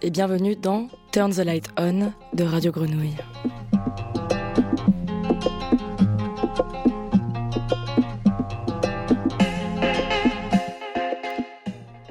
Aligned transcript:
Et 0.00 0.10
bienvenue 0.10 0.54
dans 0.54 0.86
Turn 1.10 1.32
the 1.32 1.38
Light 1.38 1.68
On 1.76 2.12
de 2.34 2.44
Radio 2.44 2.70
Grenouille. 2.70 3.16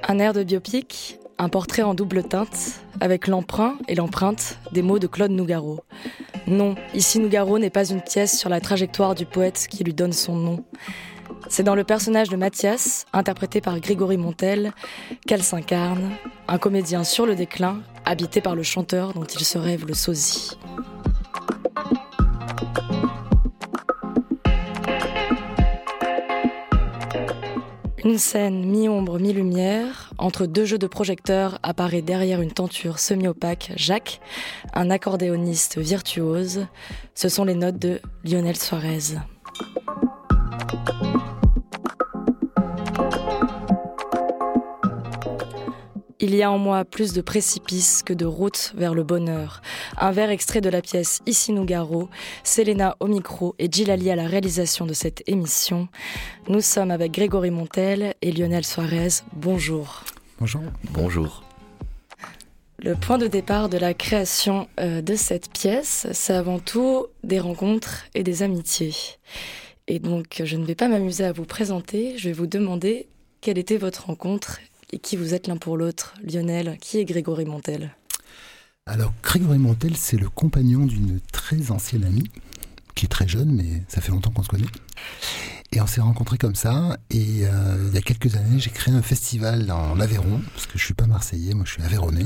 Un 0.05 0.19
air 0.19 0.33
de 0.33 0.43
biopic, 0.43 1.19
un 1.37 1.47
portrait 1.47 1.81
en 1.81 1.93
double 1.93 2.23
teinte, 2.23 2.81
avec 2.99 3.27
l'emprunt 3.27 3.77
et 3.87 3.95
l'empreinte 3.95 4.57
des 4.73 4.81
mots 4.81 4.99
de 4.99 5.07
Claude 5.07 5.31
Nougaro. 5.31 5.79
Non, 6.45 6.75
ici 6.93 7.19
Nougaro 7.19 7.57
n'est 7.57 7.69
pas 7.69 7.89
une 7.89 8.01
pièce 8.01 8.37
sur 8.37 8.49
la 8.49 8.59
trajectoire 8.59 9.15
du 9.15 9.25
poète 9.25 9.67
qui 9.69 9.85
lui 9.85 9.93
donne 9.93 10.13
son 10.13 10.35
nom. 10.35 10.65
C'est 11.49 11.63
dans 11.63 11.75
le 11.75 11.83
personnage 11.83 12.29
de 12.29 12.35
Mathias, 12.35 13.05
interprété 13.13 13.61
par 13.61 13.79
Grégory 13.79 14.17
Montel, 14.17 14.73
qu'elle 15.25 15.43
s'incarne, 15.43 16.11
un 16.47 16.57
comédien 16.57 17.03
sur 17.03 17.25
le 17.25 17.35
déclin, 17.35 17.81
habité 18.05 18.41
par 18.41 18.55
le 18.55 18.63
chanteur 18.63 19.13
dont 19.13 19.23
il 19.23 19.43
se 19.45 19.57
rêve 19.57 19.85
le 19.85 19.93
sosie. 19.93 20.57
Une 28.03 28.17
scène 28.17 28.65
mi-ombre, 28.65 29.19
mi-lumière, 29.19 30.13
entre 30.17 30.45
deux 30.45 30.65
jeux 30.65 30.77
de 30.77 30.87
projecteurs 30.87 31.59
apparaît 31.63 32.01
derrière 32.01 32.41
une 32.41 32.53
tenture 32.53 32.99
semi-opaque 32.99 33.73
Jacques, 33.75 34.21
un 34.73 34.89
accordéoniste 34.89 35.77
virtuose. 35.77 36.67
Ce 37.15 37.27
sont 37.27 37.43
les 37.43 37.55
notes 37.55 37.79
de 37.79 37.99
Lionel 38.23 38.55
Suarez. 38.55 39.17
Il 46.19 46.33
y 46.33 46.41
a 46.41 46.49
en 46.49 46.57
moi 46.57 46.83
plus 46.83 47.13
de 47.13 47.21
précipices 47.21 48.01
que 48.01 48.13
de 48.13 48.25
routes 48.25 48.73
vers 48.75 48.95
le 48.95 49.03
bonheur. 49.03 49.61
Un 49.97 50.11
vers 50.11 50.31
extrait 50.31 50.61
de 50.61 50.69
la 50.69 50.81
pièce 50.81 51.19
Ici 51.27 51.51
Nougaro, 51.51 52.09
Selena 52.43 52.95
au 52.99 53.05
micro 53.05 53.53
et 53.59 53.71
Gilali 53.71 54.09
à 54.09 54.15
la 54.15 54.25
réalisation 54.25 54.87
de 54.87 54.93
cette 54.93 55.21
émission. 55.27 55.87
Nous 56.47 56.61
sommes 56.61 56.89
avec 56.89 57.11
Grégory 57.11 57.51
Montel 57.51 58.15
et 58.23 58.31
Lionel 58.31 58.65
Suarez. 58.65 59.21
Bonjour. 59.33 60.05
bonjour. 60.39 60.63
Bonjour. 60.89 61.43
Le 62.79 62.95
point 62.95 63.19
de 63.19 63.27
départ 63.27 63.69
de 63.69 63.77
la 63.77 63.93
création 63.93 64.67
euh, 64.79 65.03
de 65.03 65.15
cette 65.15 65.51
pièce, 65.51 66.07
c'est 66.13 66.33
avant 66.33 66.57
tout 66.57 67.05
des 67.23 67.39
rencontres 67.39 68.05
et 68.15 68.23
des 68.23 68.41
amitiés. 68.41 68.95
Et 69.87 69.99
donc, 69.99 70.41
je 70.43 70.57
ne 70.57 70.65
vais 70.65 70.75
pas 70.75 70.87
m'amuser 70.87 71.25
à 71.25 71.31
vous 71.31 71.45
présenter, 71.45 72.17
je 72.17 72.29
vais 72.29 72.33
vous 72.33 72.47
demander 72.47 73.07
quelle 73.41 73.59
était 73.59 73.77
votre 73.77 74.07
rencontre 74.07 74.59
et 74.91 74.99
qui 74.99 75.15
vous 75.15 75.33
êtes 75.33 75.47
l'un 75.47 75.57
pour 75.57 75.77
l'autre. 75.77 76.13
Lionel, 76.23 76.77
qui 76.79 76.97
est 76.97 77.05
Grégory 77.05 77.45
Montel? 77.45 77.95
Alors, 78.85 79.13
Grégory 79.21 79.57
Montel, 79.57 79.97
c'est 79.97 80.17
le 80.17 80.29
compagnon 80.29 80.85
d'une 80.85 81.19
très 81.33 81.71
ancienne 81.71 82.05
amie, 82.05 82.31
qui 82.95 83.05
est 83.05 83.09
très 83.09 83.27
jeune, 83.27 83.51
mais 83.51 83.83
ça 83.89 83.99
fait 83.99 84.11
longtemps 84.11 84.31
qu'on 84.31 84.43
se 84.43 84.47
connaît. 84.47 84.63
Et 85.73 85.81
on 85.81 85.87
s'est 85.87 85.99
rencontrés 85.99 86.37
comme 86.37 86.55
ça, 86.55 86.97
et 87.09 87.45
euh, 87.45 87.87
il 87.89 87.93
y 87.93 87.97
a 87.97 88.01
quelques 88.01 88.35
années, 88.35 88.59
j'ai 88.59 88.69
créé 88.69 88.93
un 88.93 89.01
festival 89.01 89.69
en 89.71 89.99
Aveyron, 89.99 90.41
parce 90.53 90.67
que 90.67 90.77
je 90.77 90.85
suis 90.85 90.93
pas 90.93 91.05
marseillais, 91.05 91.53
moi 91.53 91.65
je 91.65 91.73
suis 91.73 91.83
aveyronnais. 91.83 92.23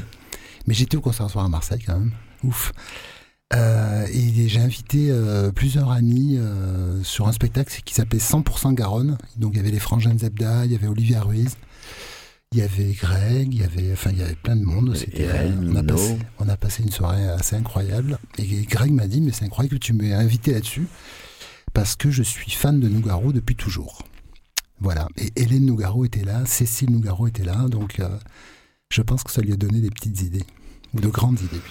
Mais 0.68 0.76
j'étais 0.76 0.98
au 0.98 1.02
conservatoire 1.02 1.46
à 1.46 1.50
Marseille 1.50 1.82
quand 1.84 1.98
même, 1.98 2.12
ouf. 2.44 2.74
Euh, 3.54 4.06
et 4.14 4.48
j'ai 4.48 4.62
invité 4.62 5.08
euh, 5.10 5.52
plusieurs 5.52 5.92
amis 5.92 6.40
sur 7.04 7.28
un 7.28 7.32
spectacle 7.32 7.82
qui 7.84 7.96
s'appelait 7.96 8.20
100% 8.20 8.76
Garonne. 8.76 9.18
Donc 9.38 9.54
il 9.54 9.58
y 9.58 9.60
avait 9.60 9.72
les 9.72 9.80
Frangins 9.80 10.16
Zebda, 10.16 10.66
il 10.66 10.72
y 10.72 10.76
avait 10.76 10.88
Olivia 10.88 11.22
Ruiz, 11.22 11.58
il 12.54 12.58
y 12.58 12.64
avait 12.64 12.92
Greg, 12.92 13.54
il 13.54 13.62
y 13.62 13.64
avait, 13.64 13.94
enfin, 13.94 14.10
il 14.12 14.18
y 14.18 14.22
avait 14.22 14.36
plein 14.36 14.58
de 14.58 14.66
monde. 14.66 14.94
C'était, 14.96 15.30
on, 15.62 15.74
a 15.74 15.84
passé, 15.84 16.18
on 16.40 16.50
a 16.50 16.58
passé 16.58 16.84
une 16.84 16.92
soirée 16.92 17.30
assez 17.30 17.56
incroyable. 17.56 18.20
Et 18.38 18.64
Greg 18.64 18.92
m'a 18.92 19.08
dit, 19.08 19.22
mais 19.22 19.32
c'est 19.32 19.46
incroyable 19.46 19.76
que 19.76 19.86
tu 19.86 19.94
m'aies 19.94 20.14
invité 20.14 20.52
là-dessus, 20.52 20.88
parce 21.74 21.96
que 21.96 22.12
je 22.12 22.24
suis 22.24 22.52
fan 22.52 22.82
de 22.82 22.90
Nougaro 22.90 23.32
depuis 23.32 23.56
toujours. 23.56 24.04
Voilà. 24.82 25.08
Et 25.18 25.32
Hélène 25.38 25.66
Nougaro 25.66 26.04
était 26.04 26.26
là, 26.26 26.46
Cécile 26.46 26.92
Nougaro 26.92 27.28
était 27.28 27.46
là, 27.46 27.70
donc 27.70 28.02
euh, 28.02 28.10
je 28.90 29.02
pense 29.02 29.24
que 29.24 29.32
ça 29.32 29.42
lui 29.42 29.54
a 29.54 29.56
donné 29.56 29.80
des 29.80 29.90
petites 29.90 30.22
idées, 30.22 30.44
ou 30.94 31.00
de 31.00 31.08
grandes 31.08 31.40
idées. 31.40 31.62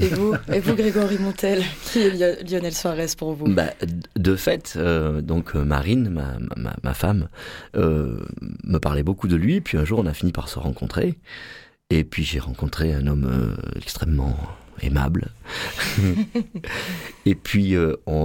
Et 0.00 0.06
vous, 0.08 0.32
et 0.52 0.60
vous 0.60 0.76
Grégory 0.76 1.18
Montel, 1.18 1.60
qui 1.84 1.98
est 1.98 2.10
Lio- 2.10 2.48
Lionel 2.48 2.72
Suarez 2.72 3.08
pour 3.18 3.34
vous? 3.34 3.46
Bah, 3.52 3.72
de 4.14 4.36
fait, 4.36 4.74
euh, 4.76 5.20
donc 5.20 5.56
euh, 5.56 5.64
Marine, 5.64 6.08
ma, 6.08 6.36
ma, 6.56 6.76
ma 6.84 6.94
femme, 6.94 7.28
euh, 7.76 8.20
me 8.62 8.78
parlait 8.78 9.02
beaucoup 9.02 9.26
de 9.26 9.34
lui. 9.34 9.60
Puis 9.60 9.76
un 9.76 9.84
jour, 9.84 9.98
on 9.98 10.06
a 10.06 10.14
fini 10.14 10.30
par 10.30 10.48
se 10.48 10.60
rencontrer. 10.60 11.18
Et 11.90 12.04
puis 12.04 12.22
j'ai 12.22 12.38
rencontré 12.38 12.94
un 12.94 13.08
homme 13.08 13.56
extrêmement 13.74 14.36
aimable. 14.82 15.32
et 17.26 17.34
puis 17.34 17.74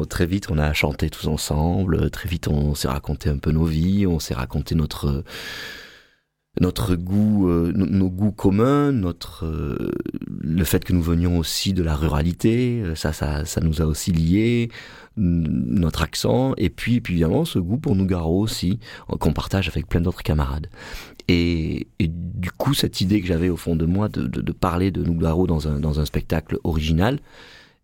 très 0.09 0.25
vite, 0.28 0.51
on 0.51 0.59
a 0.59 0.73
chanté 0.73 1.09
tous 1.09 1.28
ensemble. 1.28 2.11
Très 2.11 2.29
vite, 2.29 2.50
on 2.50 2.75
s'est 2.75 2.90
raconté 2.90 3.29
un 3.29 3.38
peu 3.38 3.51
nos 3.51 3.66
vies. 3.66 4.05
On 4.05 4.19
s'est 4.19 4.34
raconté 4.35 4.75
notre 4.75 5.23
notre 6.62 6.96
goût, 6.96 7.50
euh, 7.50 7.72
no- 7.75 7.88
nos 7.88 8.09
goûts 8.09 8.31
communs, 8.31 8.91
notre 8.91 9.46
euh, 9.46 9.91
le 10.40 10.64
fait 10.64 10.84
que 10.86 10.94
nous 10.94 11.02
venions 11.02 11.38
aussi 11.40 11.74
de 11.74 11.81
la 11.81 11.96
ruralité, 11.96 12.81
euh, 12.84 12.96
ça, 12.96 13.12
ça, 13.12 13.44
ça 13.46 13.59
nous 13.62 13.81
a 13.81 13.86
aussi 13.86 14.12
liés, 14.12 14.69
notre 15.18 16.02
accent, 16.03 16.53
et 16.58 16.69
puis, 16.69 17.02
puis 17.02 17.14
évidemment 17.16 17.46
ce 17.46 17.59
goût 17.59 17.78
pour 17.78 17.96
Nougaro 17.96 18.40
aussi, 18.40 18.80
euh, 19.12 19.16
qu'on 19.18 19.34
partage 19.34 19.68
avec 19.68 19.88
plein 19.88 20.02
d'autres 20.02 20.24
camarades. 20.24 20.68
Et, 21.28 21.88
et 22.00 22.08
du 22.09 22.52
coup, 22.52 22.74
cette 22.74 23.02
idée 23.02 23.22
que 23.22 23.28
j'avais 23.28 23.50
au 23.50 23.58
fond 23.58 23.75
de 23.75 23.85
moi 23.85 24.09
de, 24.09 24.28
de, 24.28 24.41
de 24.41 24.52
parler 24.52 24.91
de 24.91 25.03
Nougaro 25.03 25.47
dans 25.47 25.68
un, 25.68 25.80
dans 25.80 26.00
un 26.00 26.06
spectacle 26.06 26.58
original, 26.64 27.20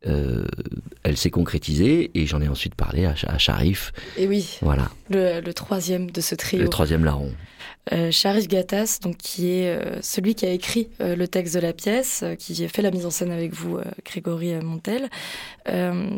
euh, 0.08 0.46
elle 1.04 1.18
s'est 1.18 1.30
concrétisée, 1.30 2.12
et 2.14 2.26
j'en 2.26 2.40
ai 2.42 2.48
ensuite 2.48 2.76
parlé 2.76 3.06
à, 3.06 3.16
à 3.28 3.38
Sharif, 3.38 3.92
Et 4.18 4.28
oui, 4.28 4.58
voilà, 4.62 4.90
le, 5.10 5.42
le 5.42 5.54
troisième 5.54 6.10
de 6.12 6.22
ce 6.22 6.36
trio. 6.36 6.62
le 6.62 6.70
troisième 6.70 7.04
larron. 7.04 7.32
Euh, 7.92 8.12
Gattas, 8.48 9.00
donc 9.02 9.18
qui 9.18 9.52
est 9.52 9.70
euh, 9.70 10.02
celui 10.02 10.36
qui 10.36 10.46
a 10.46 10.52
écrit 10.52 10.90
euh, 11.02 11.16
le 11.16 11.28
texte 11.28 11.56
de 11.56 11.60
la 11.60 11.74
pièce, 11.74 12.22
euh, 12.24 12.36
qui 12.36 12.68
fait 12.68 12.82
la 12.82 12.92
mise 12.92 13.06
en 13.06 13.10
scène 13.10 13.32
avec 13.32 13.54
vous, 13.54 13.78
euh, 13.78 13.84
Grégory 14.06 14.54
Montel. 14.56 15.10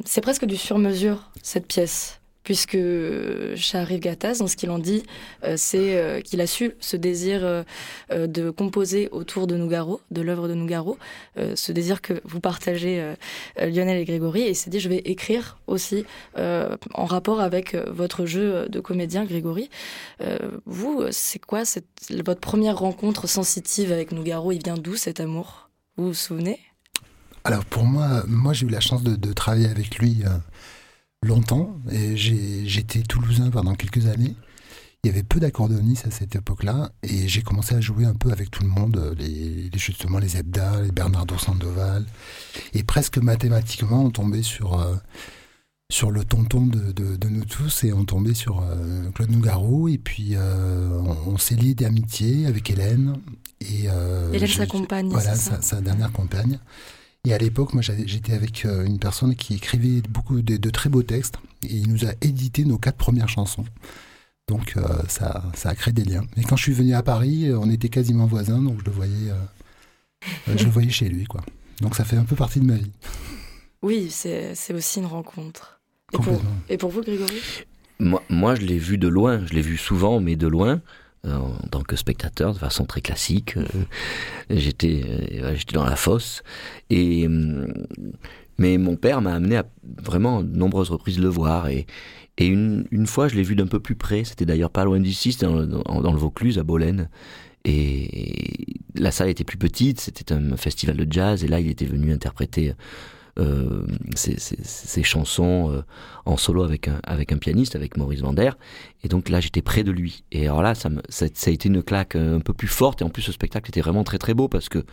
C'est 0.05 0.21
presque 0.21 0.45
du 0.45 0.55
sur-mesure 0.55 1.29
cette 1.43 1.67
pièce, 1.67 2.20
puisque 2.43 2.77
Sharif 3.55 3.99
Gattas, 3.99 4.39
dans 4.39 4.47
ce 4.47 4.55
qu'il 4.55 4.71
en 4.71 4.79
dit, 4.79 5.03
euh, 5.43 5.55
c'est 5.57 5.97
euh, 5.97 6.21
qu'il 6.21 6.41
a 6.41 6.47
su 6.47 6.73
ce 6.79 6.97
désir 6.97 7.41
euh, 7.43 7.63
de 8.09 8.49
composer 8.49 9.09
autour 9.11 9.47
de 9.47 9.55
Nougaro, 9.55 10.01
de 10.11 10.21
l'œuvre 10.21 10.47
de 10.47 10.53
Nougaro, 10.53 10.97
ce 11.55 11.71
désir 11.71 12.01
que 12.01 12.21
vous 12.23 12.39
partagez 12.39 13.13
Lionel 13.57 13.97
et 13.97 14.05
Grégory, 14.05 14.41
et 14.41 14.49
il 14.49 14.55
s'est 14.55 14.69
dit 14.69 14.79
je 14.79 14.89
vais 14.89 14.97
écrire 14.97 15.57
aussi 15.67 16.05
en 16.35 17.05
rapport 17.05 17.39
avec 17.39 17.75
votre 17.75 18.25
jeu 18.25 18.67
de 18.69 18.79
comédien, 18.79 19.25
Grégory. 19.25 19.69
Vous, 20.65 21.03
c'est 21.11 21.39
quoi 21.39 21.63
votre 22.23 22.39
première 22.39 22.77
rencontre 22.77 23.27
sensitive 23.27 23.91
avec 23.91 24.11
Nougaro? 24.11 24.51
Il 24.51 24.63
vient 24.63 24.77
d'où 24.77 24.95
cet 24.95 25.19
amour? 25.19 25.69
Vous 25.97 26.07
vous 26.07 26.13
souvenez? 26.13 26.59
Alors 27.43 27.65
pour 27.65 27.83
moi, 27.83 28.23
moi 28.27 28.53
j'ai 28.53 28.65
eu 28.65 28.69
la 28.69 28.81
chance 28.81 29.03
de, 29.03 29.33
travailler 29.33 29.69
avec 29.69 29.97
lui 29.97 30.23
longtemps 31.31 31.75
et 31.91 32.17
j'ai- 32.17 32.67
j'étais 32.67 33.01
toulousain 33.03 33.49
pendant 33.51 33.75
quelques 33.75 34.07
années. 34.07 34.35
Il 35.03 35.07
y 35.07 35.09
avait 35.11 35.23
peu 35.23 35.39
d'accordéonistes 35.39 36.05
à 36.07 36.11
cette 36.11 36.35
époque-là 36.35 36.91
et 37.03 37.27
j'ai 37.27 37.41
commencé 37.41 37.73
à 37.75 37.81
jouer 37.81 38.05
un 38.05 38.13
peu 38.13 38.31
avec 38.31 38.49
tout 38.51 38.63
le 38.63 38.69
monde, 38.69 38.97
euh, 38.97 39.15
les, 39.17 39.69
les- 39.71 39.77
justement 39.79 40.17
les 40.19 40.37
Ebda, 40.37 40.81
les 40.81 40.91
Bernardo 40.91 41.37
Sandoval. 41.37 42.05
Et 42.73 42.83
presque 42.83 43.17
mathématiquement 43.17 44.03
on 44.03 44.09
tombait 44.11 44.43
sur 44.43 44.79
euh, 44.79 44.95
sur 45.91 46.09
le 46.09 46.23
tonton 46.23 46.65
de, 46.65 46.91
de- 46.91 47.15
de 47.17 47.27
nous 47.27 47.43
tous 47.45 47.83
et 47.83 47.91
on 47.93 48.05
tombait 48.05 48.33
sur 48.33 48.61
euh, 48.61 49.09
Claude 49.11 49.29
Nougaro 49.31 49.87
et 49.89 49.97
puis 49.97 50.31
euh, 50.35 50.89
on, 50.99 51.33
on 51.33 51.37
s'est 51.37 51.55
lié 51.55 51.73
d'amitié 51.75 52.45
avec 52.47 52.69
Hélène 52.69 53.17
et 53.59 53.89
euh, 53.89 54.31
Hélène, 54.33 54.47
je- 54.47 54.57
sa 54.57 54.65
compagne, 54.67 55.09
voilà 55.09 55.35
ça? 55.35 55.61
sa 55.61 55.81
dernière 55.81 56.11
compagne 56.11 56.59
Et 57.25 57.33
à 57.33 57.37
l'époque, 57.37 57.73
moi, 57.73 57.83
j'étais 57.83 58.33
avec 58.33 58.65
euh, 58.65 58.85
une 58.85 58.97
personne 58.97 59.35
qui 59.35 59.53
écrivait 59.53 60.01
beaucoup 60.01 60.41
de, 60.41 60.57
de 60.57 60.69
très 60.69 60.89
beaux 60.89 61.03
textes, 61.03 61.37
et 61.63 61.75
il 61.75 61.87
nous 61.87 62.05
a 62.05 62.13
édité 62.21 62.65
nos 62.65 62.77
quatre 62.79 62.97
premières 62.97 63.29
chansons. 63.29 63.65
Donc 64.47 64.73
euh, 64.75 64.81
ça, 65.07 65.43
ça 65.53 65.69
a 65.69 65.75
créé 65.75 65.93
des 65.93 66.03
liens. 66.03 66.25
Et 66.35 66.43
quand 66.43 66.55
je 66.55 66.63
suis 66.63 66.73
venu 66.73 66.93
à 66.93 67.03
Paris, 67.03 67.47
euh, 67.47 67.59
on 67.59 67.69
était 67.69 67.89
quasiment 67.89 68.25
voisins, 68.25 68.61
donc 68.61 68.79
je 68.79 68.85
le 68.85 68.91
voyais, 68.91 69.29
euh, 69.29 70.57
je 70.57 70.65
le 70.65 70.71
voyais 70.71 70.89
chez 70.89 71.09
lui, 71.09 71.25
quoi. 71.25 71.41
Donc 71.79 71.95
ça 71.95 72.03
fait 72.03 72.17
un 72.17 72.25
peu 72.25 72.35
partie 72.35 72.59
de 72.59 72.65
ma 72.65 72.75
vie. 72.75 72.91
Oui, 73.81 74.09
c'est 74.09 74.73
aussi 74.73 74.99
une 74.99 75.05
rencontre. 75.05 75.79
Et 76.13 76.17
pour, 76.17 76.41
et 76.69 76.77
pour 76.77 76.89
vous, 76.89 77.01
Grégory? 77.01 77.39
Moi, 77.99 78.21
moi, 78.29 78.55
je 78.55 78.61
l'ai 78.61 78.77
vu 78.77 78.97
de 78.97 79.07
loin, 79.07 79.45
je 79.45 79.53
l'ai 79.53 79.61
vu 79.61 79.77
souvent, 79.77 80.19
mais 80.19 80.35
de 80.35 80.47
loin, 80.47 80.73
euh, 80.73 80.79
en 81.27 81.51
tant 81.69 81.81
que 81.81 81.95
spectateur, 81.95 82.53
de 82.53 82.57
façon 82.59 82.85
très 82.85 83.01
classique. 83.01 83.57
euh, 83.57 83.63
j'étais, 84.49 85.03
euh, 85.41 85.55
j'étais 85.55 85.73
dans 85.75 85.85
la 85.85 85.95
fosse. 85.95 86.41
Et, 86.89 87.27
hum, 87.27 87.67
mais 88.57 88.77
mon 88.77 88.95
père 88.95 89.21
m'a 89.21 89.33
amené 89.33 89.57
à 89.57 89.65
vraiment 90.03 90.43
de 90.43 90.55
nombreuses 90.57 90.89
reprises 90.89 91.19
le 91.19 91.27
voir. 91.29 91.67
Et, 91.69 91.85
et 92.37 92.45
une, 92.47 92.85
une 92.91 93.07
fois, 93.07 93.27
je 93.27 93.35
l'ai 93.35 93.43
vu 93.43 93.55
d'un 93.55 93.67
peu 93.67 93.79
plus 93.79 93.95
près. 93.95 94.23
C'était 94.23 94.45
d'ailleurs 94.45 94.71
pas 94.71 94.85
loin 94.85 94.99
d'ici, 94.99 95.31
c'était 95.33 95.45
dans, 95.47 95.65
dans- 95.65 96.11
le 96.11 96.17
Vaucluse, 96.19 96.57
à 96.59 96.63
Bolène. 96.63 97.09
Et 97.65 98.77
la 98.95 99.11
salle 99.11 99.29
était 99.29 99.43
plus 99.43 99.57
petite, 99.57 99.99
c'était 99.99 100.33
un 100.33 100.57
festival 100.57 100.97
de 100.97 101.11
jazz. 101.11 101.43
Et 101.43 101.47
là, 101.47 101.59
il 101.59 101.69
était 101.69 101.85
venu 101.85 102.11
interpréter 102.11 102.73
ses, 104.15 104.37
ses 104.37 105.03
chansons 105.03 105.71
euh, 105.71 105.81
en 106.25 106.37
solo 106.37 106.63
avec 106.63 106.87
un, 106.87 106.99
avec 107.03 107.31
un 107.31 107.37
pianiste, 107.37 107.75
avec 107.75 107.97
Maurice 107.97 108.21
Vander. 108.21 108.51
Et 109.03 109.07
donc 109.07 109.29
là, 109.29 109.39
j'étais 109.39 109.61
près 109.61 109.83
de 109.83 109.91
lui. 109.91 110.23
Et 110.31 110.45
alors 110.47 110.61
là, 110.61 110.75
ça, 110.75 110.89
ça, 111.09 111.25
a 111.25 111.49
été 111.49 111.69
une 111.69 111.83
claque 111.83 112.15
euh, 112.15 112.37
un 112.37 112.39
peu 112.39 112.53
plus 112.53 112.67
forte. 112.67 113.01
Et 113.01 113.05
en 113.05 113.09
plus, 113.09 113.21
ce 113.21 113.31
spectacle 113.31 113.69
était 113.69 113.81
vraiment 113.81 114.03
très 114.03 114.17
très 114.17 114.33
beau 114.33 114.47
parce 114.47 114.69
que 114.69 114.83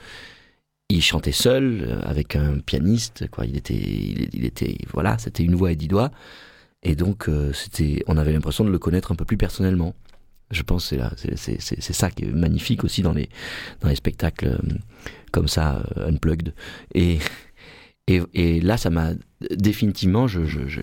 il 0.90 1.02
chantait 1.02 1.32
seul 1.32 1.85
euh, 1.87 2.00
avec 2.02 2.37
un 2.37 2.58
pianiste. 2.61 3.29
Quoi. 3.31 3.46
Il 3.46 3.56
était, 3.56 3.75
il, 3.75 4.44
était, 4.44 4.79
voilà, 4.93 5.19
c'était 5.19 5.43
une 5.43 5.55
voix 5.55 5.73
et 5.73 5.76
dix 5.76 5.88
doigts. 5.88 6.11
Et 6.82 6.94
donc, 6.94 7.29
euh, 7.29 7.52
c'était, 7.52 8.02
on 8.06 8.17
avait 8.17 8.32
l'impression 8.32 8.64
de 8.64 8.70
le 8.70 8.79
connaître 8.79 9.12
un 9.12 9.17
peu 9.17 9.25
plus 9.25 9.37
personnellement. 9.37 9.94
Je 10.50 10.62
pense 10.62 10.91
que 10.91 10.96
c'est 11.37 11.93
ça 11.93 12.11
qui 12.11 12.25
est 12.25 12.32
magnifique 12.32 12.82
aussi 12.82 13.02
dans 13.02 13.12
les, 13.12 13.29
dans 13.81 13.88
les 13.88 13.96
spectacles 13.96 14.46
euh, 14.46 14.58
comme 15.31 15.49
ça, 15.49 15.82
euh, 15.96 16.08
unplugged. 16.08 16.55
Et, 16.94 17.19
et, 18.08 18.60
là, 18.60 18.76
ça 18.76 18.90
m'a 18.90 19.10
définitivement, 19.50 20.26
je, 20.26 20.44
je, 20.46 20.81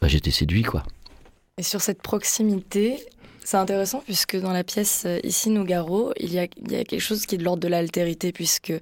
bah, 0.00 0.08
j'étais 0.08 0.30
séduit, 0.30 0.62
quoi. 0.62 0.84
Et 1.56 1.62
sur 1.62 1.80
cette 1.80 2.02
proximité, 2.02 2.98
c'est 3.44 3.58
intéressant 3.58 4.02
puisque 4.04 4.36
dans 4.40 4.52
la 4.52 4.64
pièce 4.64 5.04
euh, 5.06 5.20
Ici 5.22 5.50
Nougaro, 5.50 6.12
il 6.18 6.32
y 6.32 6.38
a, 6.38 6.46
il 6.56 6.72
y 6.72 6.76
a 6.76 6.84
quelque 6.84 7.00
chose 7.00 7.26
qui 7.26 7.36
est 7.36 7.38
de 7.38 7.44
l'ordre 7.44 7.62
de 7.62 7.68
l'altérité 7.68 8.32
puisque 8.32 8.72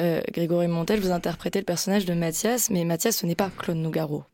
euh, 0.00 0.20
Grégory 0.32 0.66
Montel, 0.66 0.98
vous 0.98 1.12
interprétez 1.12 1.60
le 1.60 1.64
personnage 1.64 2.06
de 2.06 2.14
Mathias, 2.14 2.70
mais 2.70 2.84
Mathias, 2.84 3.18
ce 3.18 3.26
n'est 3.26 3.34
pas 3.34 3.50
Claude 3.56 3.76
Nougaro. 3.76 4.24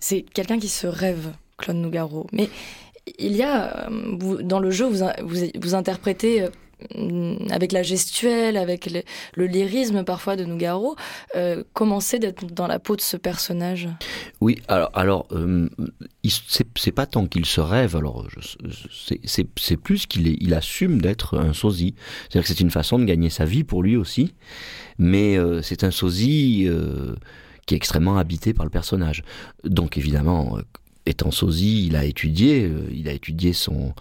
C'est 0.00 0.22
quelqu'un 0.22 0.58
qui 0.58 0.68
se 0.68 0.86
rêve, 0.86 1.32
Claude 1.56 1.76
Nougaro. 1.76 2.26
Mais 2.32 2.50
il 3.18 3.34
y 3.34 3.42
a, 3.42 3.88
euh, 3.88 4.42
dans 4.42 4.58
le 4.58 4.70
jeu, 4.70 4.86
vous, 4.86 5.04
vous, 5.54 5.74
interprétez 5.74 6.46
avec 7.50 7.72
la 7.72 7.82
gestuelle, 7.82 8.56
avec 8.56 8.88
le, 9.36 9.46
lyrisme 9.46 10.04
parfois 10.04 10.36
de 10.36 10.44
Nougaro, 10.44 10.96
euh, 11.36 11.62
comment 11.72 12.00
c'est 12.00 12.18
d'être 12.18 12.46
dans 12.46 12.66
la 12.66 12.78
peau 12.78 12.96
de 12.96 13.00
ce 13.00 13.16
personnage? 13.16 13.88
Oui, 14.40 14.60
alors, 14.68 14.90
alors 14.94 15.26
euh, 15.32 15.68
c'est 16.76 16.92
pas 16.92 17.06
tant 17.06 17.26
qu'il 17.26 17.46
se 17.46 17.60
rêve, 17.60 18.00
c'est- 18.90 19.76
plus 19.76 20.06
qu'il 20.06 20.54
assume 20.54 21.00
d'être 21.00 21.38
un 21.38 21.52
sosie. 21.52 21.94
C'est-à-dire 22.22 22.42
que 22.42 22.48
c'est 22.48 22.60
une 22.60 22.70
façon 22.70 22.98
de 22.98 23.04
gagner 23.04 23.30
sa 23.30 23.44
vie 23.44 23.64
pour 23.64 23.82
lui 23.82 23.96
aussi, 23.96 24.34
mais 24.98 25.36
euh, 25.36 25.62
c'est 25.62 25.84
un 25.84 25.90
sosie 25.90 26.66
euh, 26.68 27.14
qui 27.66 27.74
est 27.74 27.76
extrêmement 27.76 28.18
habité 28.18 28.52
par 28.52 28.64
le 28.64 28.70
personnage. 28.70 29.22
Donc 29.64 29.96
évidemment, 29.96 30.58
étant 31.06 31.30
sosie, 31.30 31.86
il 31.86 31.96
a 31.96 32.04
étudié, 32.04 32.70
il 32.92 33.08
a 33.08 33.12
étudié 33.12 33.52
son 33.52 33.94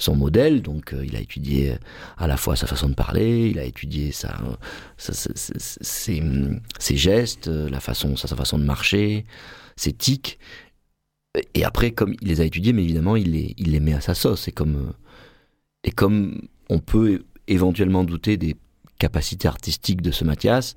son 0.00 0.16
modèle, 0.16 0.62
donc 0.62 0.92
euh, 0.92 1.04
il 1.04 1.14
a 1.16 1.20
étudié 1.20 1.76
à 2.16 2.26
la 2.26 2.36
fois 2.36 2.56
sa 2.56 2.66
façon 2.66 2.88
de 2.88 2.94
parler, 2.94 3.50
il 3.50 3.58
a 3.58 3.64
étudié 3.64 4.12
ses, 4.12 4.32
gestes, 6.96 7.48
euh, 7.48 7.68
la 7.68 7.80
façon, 7.80 8.16
sa, 8.16 8.34
façon 8.34 8.58
de 8.58 8.64
marcher, 8.64 9.26
ses 9.76 9.92
tics. 9.92 10.38
Et 11.54 11.64
après, 11.64 11.92
comme 11.92 12.14
il 12.20 12.28
les 12.28 12.40
a 12.40 12.44
étudiés, 12.44 12.72
mais 12.72 12.82
évidemment, 12.82 13.16
il 13.16 13.32
les, 13.32 13.54
il 13.56 13.70
les 13.72 13.80
met 13.80 13.92
à 13.92 14.00
sa 14.00 14.14
sauce. 14.14 14.48
Et 14.48 14.52
comme, 14.52 14.76
euh, 14.76 14.92
et 15.84 15.92
comme 15.92 16.40
on 16.68 16.78
peut 16.78 17.24
éventuellement 17.46 18.04
douter 18.04 18.36
des 18.36 18.56
capacités 18.98 19.48
artistiques 19.48 20.02
de 20.02 20.10
ce 20.10 20.24
Mathias, 20.24 20.74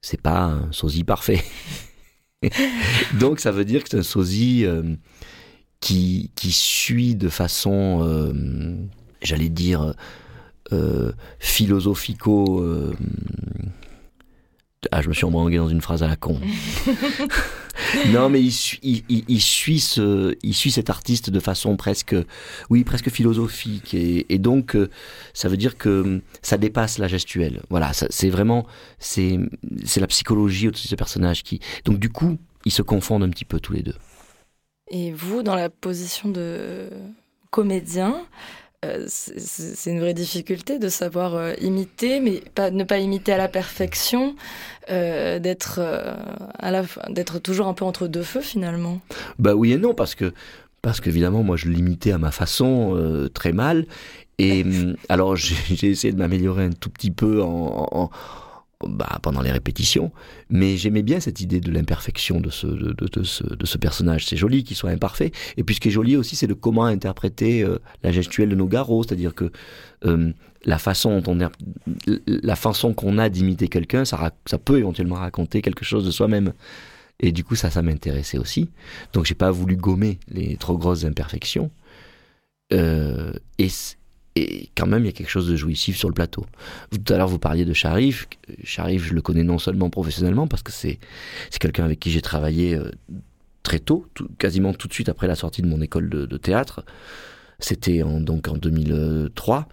c'est 0.00 0.20
pas 0.20 0.44
un 0.44 0.72
sosie 0.72 1.04
parfait. 1.04 1.42
Donc 3.20 3.40
ça 3.40 3.50
veut 3.50 3.64
dire 3.64 3.82
que 3.82 3.88
c'est 3.90 3.98
un 3.98 4.02
sosie 4.02 4.64
euh, 4.64 4.94
qui, 5.80 6.30
qui 6.34 6.52
suit 6.52 7.14
de 7.14 7.28
façon, 7.28 8.00
euh, 8.02 8.32
j'allais 9.22 9.48
dire, 9.48 9.94
euh, 10.72 11.12
philosophico... 11.38 12.60
euh, 12.62 12.94
ah, 14.92 15.02
je 15.02 15.08
me 15.08 15.14
suis 15.14 15.24
embrangué 15.24 15.56
dans 15.56 15.68
une 15.68 15.80
phrase 15.80 16.02
à 16.04 16.08
la 16.08 16.14
con. 16.16 16.40
non, 18.12 18.28
mais 18.28 18.40
il, 18.40 18.52
suit- 18.52 18.78
il, 18.84 19.02
il- 19.08 19.24
il 19.26 19.40
suit 19.40 19.80
ce, 19.80 20.36
il 20.42 20.54
suit 20.54 20.70
cet 20.70 20.88
artiste 20.88 21.30
de 21.30 21.40
façon 21.40 21.76
presque, 21.76 22.14
oui, 22.70 22.84
presque 22.84 23.10
philosophique, 23.10 23.92
et, 23.94 24.32
et 24.32 24.38
donc 24.38 24.76
ça 25.34 25.48
veut 25.48 25.56
dire 25.56 25.76
que 25.78 26.20
ça 26.42 26.58
dépasse 26.58 26.98
la 26.98 27.08
gestuelle. 27.08 27.60
Voilà, 27.70 27.90
c'est 27.92 28.30
vraiment, 28.30 28.66
c'est, 29.00 29.38
c'est 29.84 30.00
la 30.00 30.06
psychologie 30.06 30.68
au-dessus 30.68 30.86
de 30.86 30.90
ce 30.90 30.96
personnage 30.96 31.42
qui, 31.42 31.58
donc 31.84 31.98
du 31.98 32.08
coup, 32.08 32.38
ils 32.64 32.72
se 32.72 32.82
confondent 32.82 33.24
un 33.24 33.30
petit 33.30 33.44
peu 33.44 33.58
tous 33.58 33.72
les 33.72 33.82
deux. 33.82 33.96
Et 34.90 35.12
vous, 35.12 35.42
dans 35.42 35.54
la 35.54 35.68
position 35.68 36.28
de 36.28 36.88
comédien, 37.50 38.16
euh, 38.84 39.04
c'est 39.08 39.90
une 39.90 40.00
vraie 40.00 40.14
difficulté 40.14 40.78
de 40.78 40.88
savoir 40.88 41.34
euh, 41.34 41.52
imiter, 41.60 42.20
mais 42.20 42.42
ne 42.70 42.84
pas 42.84 42.98
imiter 42.98 43.32
à 43.32 43.36
la 43.36 43.48
perfection, 43.48 44.36
euh, 44.90 45.38
d'être 45.40 45.80
euh, 45.82 46.14
d'être 47.10 47.38
toujours 47.40 47.66
un 47.66 47.74
peu 47.74 47.84
entre 47.84 48.06
deux 48.06 48.22
feux 48.22 48.40
finalement. 48.40 49.00
Bah 49.38 49.54
oui 49.54 49.72
et 49.72 49.78
non, 49.78 49.94
parce 49.94 50.14
que, 50.14 50.32
parce 50.80 51.00
qu'évidemment, 51.00 51.42
moi, 51.42 51.56
je 51.56 51.68
l'imitais 51.68 52.12
à 52.12 52.18
ma 52.18 52.30
façon, 52.30 53.28
très 53.34 53.52
mal. 53.52 53.86
Et 54.38 54.62
hum, 54.62 54.96
alors, 55.08 55.34
j'ai 55.34 55.90
essayé 55.90 56.12
de 56.12 56.18
m'améliorer 56.18 56.64
un 56.64 56.70
tout 56.70 56.90
petit 56.90 57.10
peu 57.10 57.42
en- 57.42 58.10
bah, 58.86 59.18
pendant 59.22 59.42
les 59.42 59.50
répétitions, 59.50 60.12
mais 60.50 60.76
j'aimais 60.76 61.02
bien 61.02 61.18
cette 61.18 61.40
idée 61.40 61.58
de 61.58 61.72
l'imperfection 61.72 62.40
de 62.40 62.48
ce, 62.48 62.68
de, 62.68 63.22
ce, 63.24 63.42
de 63.42 63.66
ce 63.66 63.76
personnage. 63.76 64.26
C'est 64.26 64.36
joli 64.36 64.62
qu'il 64.62 64.76
soit 64.76 64.90
imparfait. 64.90 65.32
Et 65.56 65.64
puis, 65.64 65.74
ce 65.74 65.80
qui 65.80 65.88
est 65.88 65.92
joli 65.92 66.16
aussi, 66.16 66.36
c'est 66.36 66.46
de 66.46 66.54
comment 66.54 66.84
interpréter 66.84 67.64
euh, 67.64 67.78
la 68.04 68.12
gestuelle 68.12 68.50
de 68.50 68.54
Nogaro, 68.54 69.02
c'est-à-dire 69.02 69.34
que 69.34 69.50
euh, 70.04 70.30
la 70.64 70.78
façon 70.78 71.20
dont 71.20 71.40
on 71.40 71.50
la 72.26 72.56
façon 72.56 72.94
qu'on 72.94 73.18
a 73.18 73.28
d'imiter 73.28 73.66
quelqu'un, 73.66 74.04
ça, 74.04 74.32
ça 74.46 74.58
peut 74.58 74.78
éventuellement 74.78 75.16
raconter 75.16 75.60
quelque 75.60 75.84
chose 75.84 76.04
de 76.04 76.12
soi-même. 76.12 76.52
Et 77.18 77.32
du 77.32 77.42
coup, 77.42 77.56
ça, 77.56 77.70
ça 77.70 77.82
m'intéressait 77.82 78.38
aussi. 78.38 78.70
Donc, 79.12 79.24
j'ai 79.24 79.34
pas 79.34 79.50
voulu 79.50 79.76
gommer 79.76 80.20
les 80.28 80.56
trop 80.56 80.78
grosses 80.78 81.04
imperfections. 81.04 81.72
Euh, 82.72 83.32
et, 83.58 83.68
et 84.38 84.70
quand 84.76 84.86
même, 84.86 85.02
il 85.02 85.06
y 85.06 85.08
a 85.08 85.12
quelque 85.12 85.30
chose 85.30 85.48
de 85.48 85.56
jouissif 85.56 85.96
sur 85.96 86.08
le 86.08 86.14
plateau. 86.14 86.46
Tout 86.90 87.12
à 87.12 87.16
l'heure, 87.16 87.28
vous 87.28 87.38
parliez 87.38 87.64
de 87.64 87.72
Sharif. 87.72 88.28
Sharif, 88.62 89.04
je 89.06 89.14
le 89.14 89.22
connais 89.22 89.42
non 89.42 89.58
seulement 89.58 89.90
professionnellement, 89.90 90.46
parce 90.46 90.62
que 90.62 90.72
c'est 90.72 90.98
quelqu'un 91.60 91.84
avec 91.84 91.98
qui 91.98 92.10
j'ai 92.10 92.20
travaillé 92.20 92.74
euh, 92.74 92.90
très 93.62 93.78
tôt, 93.78 94.06
quasiment 94.38 94.72
tout 94.72 94.88
de 94.88 94.92
suite 94.92 95.08
après 95.08 95.26
la 95.26 95.34
sortie 95.34 95.62
de 95.62 95.66
mon 95.66 95.80
école 95.80 96.08
de, 96.08 96.36
théâtre. 96.36 96.84
C'était 97.58 98.02
en, 98.02 98.20
donc 98.20 98.48
en 98.48 98.56
2003. 98.56 99.68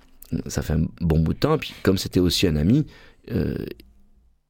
Ça 0.47 0.61
fait 0.61 0.73
un 0.73 0.85
bon 1.01 1.19
bout 1.19 1.33
de 1.33 1.39
temps. 1.39 1.55
Et 1.55 1.59
puis, 1.59 1.73
comme 1.83 1.97
c'était 1.97 2.19
aussi 2.19 2.47
un 2.47 2.55
ami, 2.55 2.85
euh, 3.31 3.55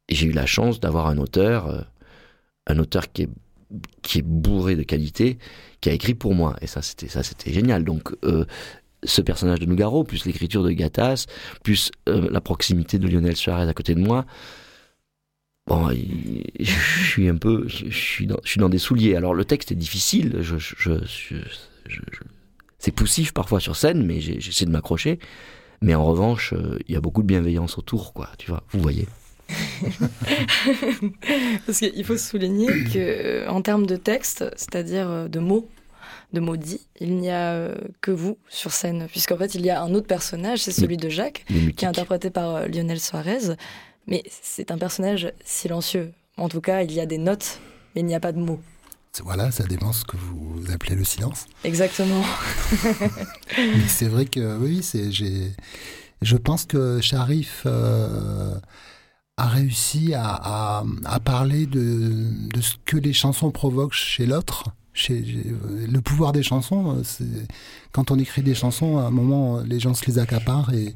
j'ai 0.10 0.27
eu 0.27 0.31
la 0.31 0.45
chance 0.45 0.79
d'avoir 0.79 1.07
un 1.07 1.17
auteur, 1.17 1.67
euh, 1.67 1.81
un 2.67 2.79
auteur 2.79 3.12
qui 3.12 3.24
est 3.24 3.29
qui 4.03 4.19
est 4.19 4.25
bourré 4.25 4.75
de 4.75 4.84
qualité, 4.84 5.39
qui 5.81 5.89
a 5.89 5.93
écrit 5.93 6.13
pour 6.13 6.36
moi. 6.36 6.55
Et 6.62 6.67
ça, 6.67 6.84
c'était 6.84 7.07
ça, 7.07 7.24
c'était 7.24 7.51
génial. 7.51 7.84
Donc, 7.84 8.15
ce 9.05 9.21
personnage 9.21 9.59
de 9.59 9.65
Nougaro, 9.65 10.03
plus 10.03 10.25
l'écriture 10.25 10.63
de 10.63 10.71
Gattaz, 10.71 11.27
plus 11.63 11.91
euh, 12.09 12.27
la 12.31 12.41
proximité 12.41 13.00
de 13.00 13.07
Lionel 13.07 13.35
Suarez 13.35 13.67
à 13.67 13.74
côté 13.74 13.95
de 13.95 14.00
moi. 14.00 14.25
Bon, 15.67 15.89
je 16.59 17.09
suis 17.09 17.27
un 17.27 17.38
peu, 17.38 17.67
je, 17.67 17.89
suis 17.89 18.27
dans, 18.27 18.69
des 18.69 18.77
souliers. 18.77 19.15
Alors, 19.15 19.33
le 19.33 19.45
texte 19.45 19.71
est 19.71 19.75
difficile. 19.75 20.41
C'est 22.77 22.91
poussif 22.91 23.33
parfois 23.33 23.59
sur 23.59 23.75
scène, 23.75 24.05
mais 24.05 24.19
j'essaie 24.19 24.65
de 24.65 24.71
m'accrocher. 24.71 25.19
Mais 25.81 25.95
en 25.95 26.05
revanche, 26.05 26.53
euh, 26.53 26.79
il 26.88 26.93
y 26.93 26.97
a 26.97 27.01
beaucoup 27.01 27.21
de 27.21 27.27
bienveillance 27.27 27.77
autour, 27.77 28.13
quoi. 28.13 28.29
Tu 28.38 28.50
vois, 28.50 28.63
vous 28.71 28.79
voyez. 28.79 29.07
Parce 31.65 31.79
qu'il 31.79 32.03
faut 32.03 32.17
souligner 32.17 32.67
que 32.91 33.47
en 33.47 33.62
termes 33.62 33.85
de 33.85 33.95
texte, 33.95 34.45
c'est-à-dire 34.55 35.09
euh, 35.09 35.27
de 35.27 35.39
mots, 35.39 35.69
de 36.33 36.39
mots 36.39 36.57
dits, 36.57 36.88
il 37.00 37.15
n'y 37.17 37.29
a 37.29 37.53
euh, 37.53 37.75
que 38.01 38.12
vous 38.12 38.38
sur 38.50 38.71
scène, 38.71 39.07
puisqu'en 39.09 39.38
fait 39.38 39.55
il 39.55 39.65
y 39.65 39.69
a 39.69 39.81
un 39.81 39.93
autre 39.93 40.07
personnage, 40.07 40.59
c'est 40.59 40.71
celui 40.71 40.97
de 40.97 41.09
Jacques, 41.09 41.45
qui 41.47 41.85
est 41.85 41.88
interprété 41.88 42.29
par 42.29 42.55
euh, 42.55 42.67
Lionel 42.67 43.00
Suarez, 43.00 43.55
mais 44.07 44.24
c'est 44.29 44.71
un 44.71 44.77
personnage 44.77 45.31
silencieux. 45.43 46.12
En 46.38 46.50
tout 46.50 46.62
cas, 46.62 46.83
il 46.83 46.91
y 46.91 47.00
a 47.00 47.05
des 47.05 47.17
notes, 47.17 47.59
mais 47.93 48.01
il 48.01 48.05
n'y 48.05 48.15
a 48.15 48.19
pas 48.19 48.31
de 48.31 48.39
mots. 48.39 48.59
Voilà, 49.24 49.51
ça 49.51 49.63
dépend 49.63 49.93
ce 49.93 50.03
que 50.03 50.17
vous 50.17 50.71
appelez 50.71 50.95
le 50.95 51.03
silence. 51.03 51.47
Exactement. 51.63 52.24
Mais 53.57 53.88
c'est 53.88 54.07
vrai 54.07 54.25
que 54.25 54.57
oui, 54.57 54.83
c'est 54.83 55.12
j'ai. 55.12 55.53
Je 56.21 56.38
pense 56.38 56.65
que 56.65 57.00
Sharif 57.01 57.63
euh, 57.65 58.55
a 59.38 59.47
réussi 59.47 60.13
à, 60.13 60.83
à, 61.05 61.19
parler 61.19 61.65
de, 61.65 62.50
de, 62.53 62.62
ce 62.62 62.75
que 62.85 62.97
les 62.97 63.13
chansons 63.13 63.51
provoquent 63.51 63.93
chez 63.93 64.25
l'autre. 64.25 64.65
Chez, 64.95 65.21
le 65.21 65.99
pouvoir 65.99 66.31
des 66.31 66.41
chansons, 66.41 67.03
quand 67.91 68.11
on 68.11 68.17
écrit 68.17 68.41
des 68.41 68.55
chansons, 68.55 68.97
à 68.97 69.03
un 69.03 69.11
moment, 69.11 69.59
les 69.59 69.79
gens 69.79 69.93
se 69.93 70.05
les 70.05 70.19
accaparent 70.19 70.73
et 70.73 70.93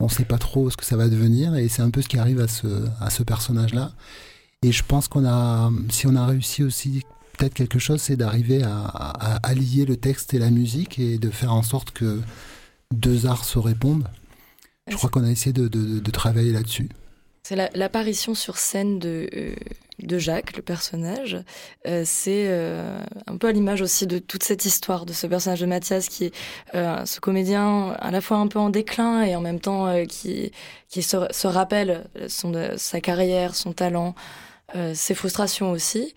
on 0.00 0.04
ne 0.06 0.10
sait 0.10 0.26
pas 0.26 0.36
trop 0.38 0.68
ce 0.68 0.76
que 0.76 0.84
ça 0.84 0.96
va 0.96 1.08
devenir. 1.08 1.54
Et 1.54 1.68
c'est 1.68 1.82
un 1.82 1.90
peu 1.90 2.02
ce 2.02 2.08
qui 2.08 2.18
arrive 2.18 2.40
à 2.40 2.48
ce, 2.48 2.66
à 3.00 3.08
ce 3.08 3.22
personnage-là. 3.22 3.92
Et 4.62 4.70
je 4.70 4.84
pense 4.84 5.08
qu'on 5.08 5.24
a, 5.26 5.70
si 5.90 6.06
on 6.06 6.14
a 6.14 6.26
réussi 6.26 6.62
aussi 6.62 7.02
peut-être 7.38 7.54
quelque 7.54 7.78
chose, 7.78 8.00
c'est 8.00 8.16
d'arriver 8.16 8.62
à, 8.62 8.84
à, 9.42 9.54
lier 9.54 9.84
le 9.84 9.96
texte 9.96 10.34
et 10.34 10.38
la 10.38 10.50
musique 10.50 10.98
et 10.98 11.18
de 11.18 11.30
faire 11.30 11.52
en 11.52 11.62
sorte 11.62 11.90
que 11.90 12.20
deux 12.92 13.26
arts 13.26 13.44
se 13.44 13.58
répondent. 13.58 14.06
Je 14.88 14.96
crois 14.96 15.10
qu'on 15.10 15.24
a 15.24 15.30
essayé 15.30 15.52
de, 15.52 15.68
de, 15.68 15.98
de 16.00 16.10
travailler 16.10 16.52
là-dessus. 16.52 16.88
L'apparition 17.74 18.34
sur 18.34 18.56
scène 18.56 18.98
de, 18.98 19.28
euh, 19.34 19.54
de 19.98 20.18
Jacques, 20.18 20.56
le 20.56 20.62
personnage. 20.62 21.36
Euh, 21.86 22.02
c'est 22.04 22.46
euh, 22.48 22.98
un 23.26 23.36
peu 23.36 23.48
à 23.48 23.52
l'image 23.52 23.82
aussi 23.82 24.06
de 24.06 24.18
toute 24.18 24.42
cette 24.42 24.64
histoire 24.64 25.06
de 25.06 25.12
ce 25.12 25.26
personnage 25.26 25.60
de 25.60 25.66
Mathias 25.66 26.08
qui 26.08 26.26
est 26.26 26.34
ce 26.72 27.20
comédien 27.20 27.90
à 28.00 28.10
la 28.10 28.20
fois 28.20 28.38
un 28.38 28.46
peu 28.46 28.58
en 28.58 28.70
déclin 28.70 29.22
et 29.22 29.36
en 29.36 29.40
même 29.40 29.60
temps 29.60 30.04
qui, 30.06 30.52
qui 30.88 31.02
se, 31.02 31.16
se 31.30 31.46
rappelle 31.46 32.04
son, 32.28 32.52
sa 32.76 33.00
carrière, 33.00 33.54
son 33.54 33.72
talent, 33.72 34.14
ses 34.94 35.14
frustrations 35.14 35.70
aussi. 35.70 36.14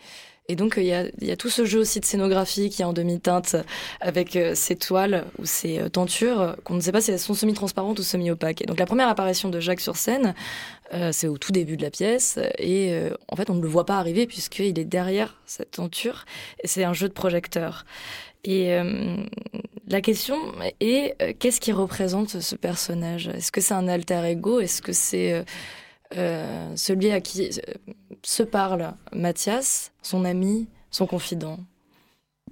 Et 0.48 0.56
donc, 0.56 0.76
il 0.78 0.84
y 0.84 0.94
a, 0.94 1.06
y 1.22 1.32
a, 1.32 1.38
tout 1.38 1.50
ce 1.50 1.66
jeu 1.66 1.80
aussi 1.80 2.00
de 2.00 2.06
scénographie 2.06 2.70
qui 2.70 2.84
est 2.84 2.86
en 2.86 2.94
demi-teinte 2.94 3.56
avec 4.00 4.36
euh, 4.36 4.54
ces 4.54 4.76
toiles 4.76 5.26
ou 5.40 5.46
ces 5.46 5.80
euh, 5.80 5.90
tentures 5.90 6.56
qu'on 6.64 6.76
ne 6.76 6.82
sait 6.82 6.92
pas 6.92 7.02
si 7.02 7.12
elles 7.12 7.20
sont 7.20 7.34
semi-transparentes 7.34 7.98
ou 7.98 8.04
semi-opaques. 8.04 8.62
Et 8.62 8.66
donc, 8.66 8.78
la 8.78 8.86
première 8.86 9.10
apparition 9.10 9.50
de 9.50 9.60
Jacques 9.60 9.82
sur 9.82 9.96
scène, 9.96 10.36
euh, 10.94 11.12
c'est 11.12 11.28
au 11.28 11.40
tout 11.40 11.52
début 11.52 11.78
de 11.78 11.82
la 11.82 11.90
pièce. 11.90 12.38
Et 12.60 12.96
en 13.28 13.36
fait, 13.36 13.50
on 13.50 13.56
ne 13.56 13.62
le 13.62 13.68
voit 13.68 13.86
pas 13.86 13.98
arriver 13.98 14.28
puisqu'il 14.28 14.78
est 14.78 14.86
derrière 14.86 15.42
cette 15.48 15.72
tenture. 15.72 16.26
Et 16.64 16.68
c'est 16.68 16.84
un 16.84 16.94
jeu 16.94 17.08
de 17.08 17.14
projecteur. 17.14 17.86
Et 18.44 18.78
la 19.88 20.02
question 20.02 20.38
est, 20.80 21.16
qu'est-ce 21.40 21.60
qui 21.60 21.72
représente 21.72 22.40
ce 22.40 22.56
personnage? 22.56 23.28
Est-ce 23.30 23.52
que 23.52 23.62
c'est 23.62 23.74
un 23.74 23.88
alter 23.88 24.24
ego? 24.26 24.60
Est-ce 24.60 24.84
que 24.84 24.94
c'est 24.94 25.44
euh, 26.16 26.72
celui 26.76 27.12
à 27.12 27.20
qui 27.20 27.50
euh, 27.50 27.94
se 28.22 28.44
parle 28.44 28.94
Mathias, 29.12 29.92
son 30.06 30.24
ami, 30.24 30.68
son 30.92 31.08
confident. 31.08 31.60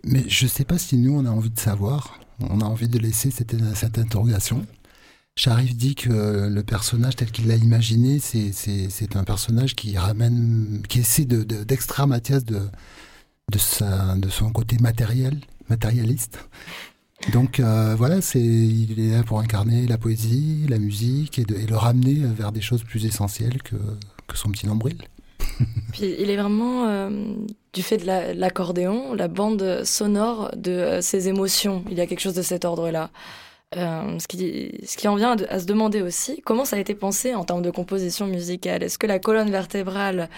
Mais 0.04 0.24
je 0.28 0.46
ne 0.46 0.50
sais 0.50 0.66
pas 0.66 0.78
si 0.78 0.98
nous, 0.98 1.16
on 1.16 1.26
a 1.26 1.30
envie 1.30 1.52
de 1.52 1.60
savoir, 1.60 2.20
on 2.42 2.60
a 2.62 2.66
envie 2.66 2.88
de 2.88 2.98
laisser 2.98 3.30
cette, 3.30 3.56
cette 3.76 4.00
interrogation. 4.00 4.66
Sharif 5.36 5.76
dit 5.76 5.96
que 5.96 6.48
le 6.48 6.64
personnage 6.64 7.16
tel 7.16 7.32
qu'il 7.32 7.48
l'a 7.48 7.56
imaginé, 7.56 8.20
c'est 8.20 9.16
un 9.16 9.24
personnage 9.24 9.76
qui 9.76 9.98
ramène, 9.98 10.82
qui 10.90 11.00
essaie 11.00 11.26
d'extraire 11.26 12.06
de, 12.06 12.10
Mathias 12.10 12.44
de, 12.46 14.30
son 14.30 14.52
côté 14.52 14.78
matériel, 14.80 15.40
matérialiste. 15.70 16.40
Donc 17.32 17.60
euh, 17.60 17.96
voilà, 17.96 18.18
il 18.36 19.00
est 19.00 19.12
là 19.12 19.24
pour 19.24 19.40
incarner 19.40 19.88
la 19.88 19.98
poésie, 19.98 20.66
la 20.68 20.78
musique 20.78 21.40
et, 21.40 21.46
de, 21.46 21.56
et, 21.56 21.66
le 21.66 21.78
ramener 21.78 22.16
vers 22.16 22.52
des 22.52 22.62
choses 22.62 22.84
plus 22.84 23.06
essentielles 23.06 23.62
que, 23.64 23.78
que 24.28 24.38
son 24.38 24.50
petit 24.50 24.68
nombril. 24.68 24.98
Puis 25.92 26.16
il 26.20 26.30
est 26.30 26.38
vraiment, 26.38 26.88
euh, 26.88 27.10
du 27.74 27.84
fait 27.84 27.98
de 27.98 28.06
l'accordéon, 28.40 29.14
la, 29.14 29.28
bande 29.28 29.84
sonore 29.84 30.52
de 30.56 30.72
euh, 30.72 31.02
ses 31.02 31.28
émotions. 31.28 31.84
Il 31.90 31.98
y 31.98 32.02
a 32.02 32.08
quelque 32.08 32.20
chose 32.20 32.34
de 32.34 32.42
cet 32.42 32.66
ordre-là. 32.66 33.10
Euh, 33.76 34.20
ce, 34.20 34.28
qui, 34.28 34.72
ce 34.86 34.98
qui 34.98 35.08
en 35.08 35.16
vient 35.16 35.36
à 35.50 35.60
se 35.60 35.66
demander 35.66 36.02
aussi, 36.02 36.42
comment 36.46 36.66
ça 36.66 36.76
a 36.76 36.80
été 36.80 36.94
pensé 36.94 37.34
en 37.34 37.44
termes 37.44 37.64
de 37.64 37.72
composition 37.72 38.28
musicale? 38.28 38.84
Est-ce 38.84 39.00
que 39.00 39.08
la 39.08 39.18
colonne 39.18 39.50
vertébrale, 39.50 40.30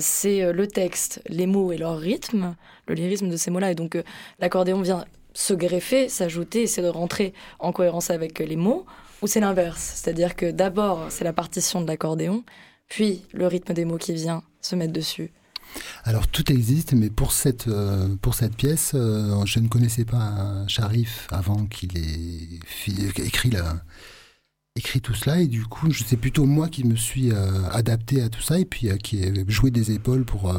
c'est 0.00 0.52
le 0.52 0.66
texte, 0.66 1.20
les 1.28 1.46
mots 1.46 1.70
et 1.70 1.76
leur 1.76 1.98
rythme, 1.98 2.56
le 2.86 2.94
lyrisme 2.94 3.28
de 3.28 3.36
ces 3.36 3.50
mots-là, 3.50 3.72
et 3.72 3.74
donc 3.74 4.02
l'accordéon 4.38 4.80
vient 4.80 5.04
se 5.34 5.52
greffer, 5.52 6.08
s'ajouter, 6.08 6.62
essayer 6.62 6.82
de 6.82 6.90
rentrer 6.90 7.34
en 7.58 7.72
cohérence 7.72 8.08
avec 8.08 8.38
les 8.38 8.56
mots, 8.56 8.86
ou 9.20 9.26
c'est 9.26 9.40
l'inverse, 9.40 9.92
c'est-à-dire 9.96 10.34
que 10.34 10.50
d'abord 10.50 11.08
c'est 11.10 11.24
la 11.24 11.34
partition 11.34 11.82
de 11.82 11.86
l'accordéon, 11.86 12.42
puis 12.88 13.22
le 13.34 13.46
rythme 13.46 13.74
des 13.74 13.84
mots 13.84 13.98
qui 13.98 14.14
vient 14.14 14.42
se 14.60 14.76
mettre 14.76 14.92
dessus. 14.92 15.30
Alors 16.04 16.26
tout 16.28 16.50
existe, 16.50 16.92
mais 16.92 17.10
pour 17.10 17.32
cette, 17.32 17.68
euh, 17.68 18.08
pour 18.22 18.34
cette 18.34 18.56
pièce, 18.56 18.92
euh, 18.94 19.44
je 19.44 19.60
ne 19.60 19.68
connaissais 19.68 20.04
pas 20.04 20.64
Sharif 20.66 21.26
avant 21.30 21.66
qu'il 21.66 21.96
ait 21.98 22.58
écrit, 23.18 23.54
écrit 24.76 25.00
tout 25.00 25.14
cela, 25.14 25.40
et 25.40 25.46
du 25.46 25.64
coup, 25.66 25.92
c'est 25.92 26.16
plutôt 26.16 26.46
moi 26.46 26.68
qui 26.68 26.84
me 26.84 26.96
suis 26.96 27.32
euh, 27.32 27.68
adapté 27.70 28.22
à 28.22 28.28
tout 28.28 28.42
ça, 28.42 28.58
et 28.58 28.64
puis 28.64 28.88
qui 29.02 29.22
ai 29.22 29.44
joué 29.48 29.70
des 29.70 29.92
épaules 29.92 30.24
pour 30.24 30.54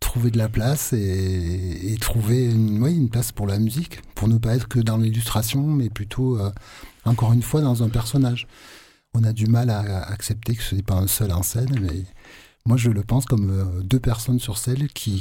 trouver 0.00 0.30
de 0.30 0.38
la 0.38 0.48
place 0.48 0.92
et, 0.92 1.96
trouver 2.00 2.46
une, 2.46 2.84
une 2.86 3.08
place 3.08 3.32
pour 3.32 3.46
la 3.46 3.58
musique, 3.58 4.00
pour 4.14 4.28
ne 4.28 4.38
pas 4.38 4.56
être 4.56 4.68
que 4.68 4.80
dans 4.80 4.96
l'illustration, 4.96 5.62
mais 5.62 5.90
plutôt, 5.90 6.38
encore 7.04 7.32
une 7.32 7.42
fois, 7.42 7.60
dans 7.60 7.82
un 7.82 7.88
personnage. 7.88 8.46
On 9.14 9.24
a 9.24 9.32
du 9.32 9.46
mal 9.46 9.68
à, 9.70 10.02
accepter 10.04 10.56
que 10.56 10.62
ce 10.62 10.74
n'est 10.74 10.82
pas 10.82 10.94
un 10.94 11.06
seul 11.06 11.32
en 11.32 11.42
scène, 11.42 11.78
mais 11.80 12.04
moi 12.64 12.76
je 12.76 12.90
le 12.90 13.02
pense 13.02 13.24
comme 13.24 13.50
euh, 13.50 13.82
deux 13.82 13.98
personnes 13.98 14.38
sur 14.38 14.58
scène 14.58 14.86
qui, 14.88 15.20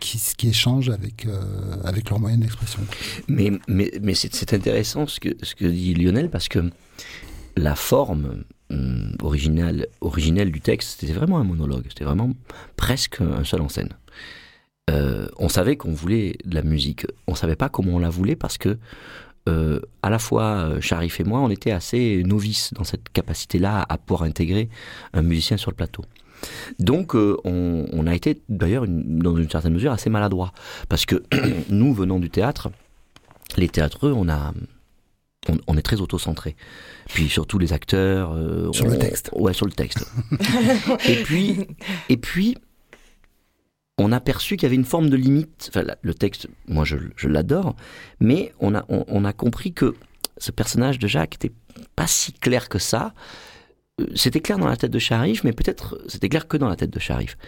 qui, 0.00 0.20
qui, 0.36 0.48
échangent 0.48 0.90
avec, 0.90 1.26
euh, 1.26 1.76
avec 1.84 2.10
leurs 2.10 2.20
moyens 2.20 2.42
d'expression. 2.42 2.80
Mais, 3.28 3.50
mais, 3.66 3.90
mais 4.02 4.14
c'est 4.14 4.52
intéressant 4.52 5.06
ce 5.06 5.20
que, 5.20 5.30
ce 5.42 5.54
que 5.54 5.64
dit 5.64 5.94
Lionel, 5.94 6.30
parce 6.30 6.48
que 6.48 6.70
la 7.56 7.74
forme 7.74 8.44
hum, 8.70 9.16
originale, 9.22 9.86
originelle 10.00 10.52
du 10.52 10.60
texte, 10.60 11.00
c'était 11.00 11.14
vraiment 11.14 11.38
un 11.38 11.44
monologue, 11.44 11.84
c'était 11.88 12.04
vraiment 12.04 12.30
presque 12.76 13.20
un 13.20 13.44
seul 13.44 13.62
en 13.62 13.68
scène. 13.68 13.90
Euh, 14.90 15.26
on 15.38 15.48
savait 15.48 15.76
qu'on 15.76 15.92
voulait 15.92 16.36
de 16.44 16.54
la 16.54 16.62
musique. 16.62 17.06
On 17.26 17.34
savait 17.34 17.56
pas 17.56 17.68
comment 17.68 17.94
on 17.94 17.98
la 17.98 18.10
voulait 18.10 18.36
parce 18.36 18.56
que 18.56 18.78
euh, 19.48 19.80
à 20.02 20.10
la 20.10 20.18
fois 20.18 20.80
Sharif 20.80 21.18
et 21.20 21.24
moi, 21.24 21.40
on 21.40 21.50
était 21.50 21.72
assez 21.72 22.22
novices 22.24 22.72
dans 22.74 22.84
cette 22.84 23.08
capacité-là 23.12 23.84
à 23.88 23.98
pouvoir 23.98 24.22
intégrer 24.22 24.68
un 25.12 25.22
musicien 25.22 25.56
sur 25.56 25.70
le 25.70 25.76
plateau. 25.76 26.04
Donc 26.78 27.14
on, 27.14 28.06
a 28.06 28.14
été 28.14 28.40
d'ailleurs 28.48 28.84
dans 28.88 29.36
une 29.36 29.50
certaine 29.50 29.72
mesure 29.72 29.92
assez 29.92 30.10
maladroit 30.10 30.52
parce 30.88 31.06
que 31.06 31.22
nous 31.70 31.94
venant 31.94 32.18
du 32.18 32.30
théâtre, 32.30 32.70
les 33.56 33.68
théâtreux, 33.68 34.12
on 34.12 34.28
a 34.28 34.52
on, 35.68 35.76
est 35.76 35.82
très 35.82 36.00
auto-centré. 36.00 36.56
Puis 37.08 37.28
surtout 37.28 37.58
les 37.58 37.72
acteurs. 37.72 38.34
sur 38.72 38.88
le 38.88 38.98
texte. 38.98 39.30
Ouais, 39.32 39.52
sur 39.52 39.66
le 39.66 39.72
texte. 39.72 40.10
et 41.08 41.22
puis, 41.22 41.68
et 42.08 42.16
puis, 42.16 42.56
on 43.98 44.12
a 44.12 44.20
perçu 44.20 44.56
qu'il 44.56 44.64
y 44.64 44.66
avait 44.66 44.76
une 44.76 44.84
forme 44.84 45.08
de 45.08 45.16
limite. 45.16 45.70
Enfin, 45.70 45.84
le 46.00 46.14
texte, 46.14 46.48
moi, 46.68 46.84
je, 46.84 47.28
l'adore, 47.28 47.76
mais 48.20 48.52
on 48.60 48.74
a, 48.74 48.84
on, 48.88 49.24
a 49.24 49.32
compris 49.32 49.72
que 49.72 49.94
ce 50.38 50.50
personnage 50.50 50.98
de 50.98 51.06
Jacques 51.06 51.34
n'était 51.34 51.54
pas 51.94 52.06
si 52.06 52.32
clair 52.32 52.68
que 52.68 52.78
ça. 52.78 53.14
C'était 54.14 54.40
clair 54.40 54.58
dans 54.58 54.68
la 54.68 54.76
tête 54.76 54.90
de 54.90 54.98
Sharif, 54.98 55.42
mais 55.42 55.52
peut-être 55.52 55.98
c'était 56.06 56.28
clair 56.28 56.46
que 56.46 56.58
dans 56.58 56.68
la 56.68 56.76
tête 56.76 56.90
de 56.90 56.98
Sharif. 56.98 57.38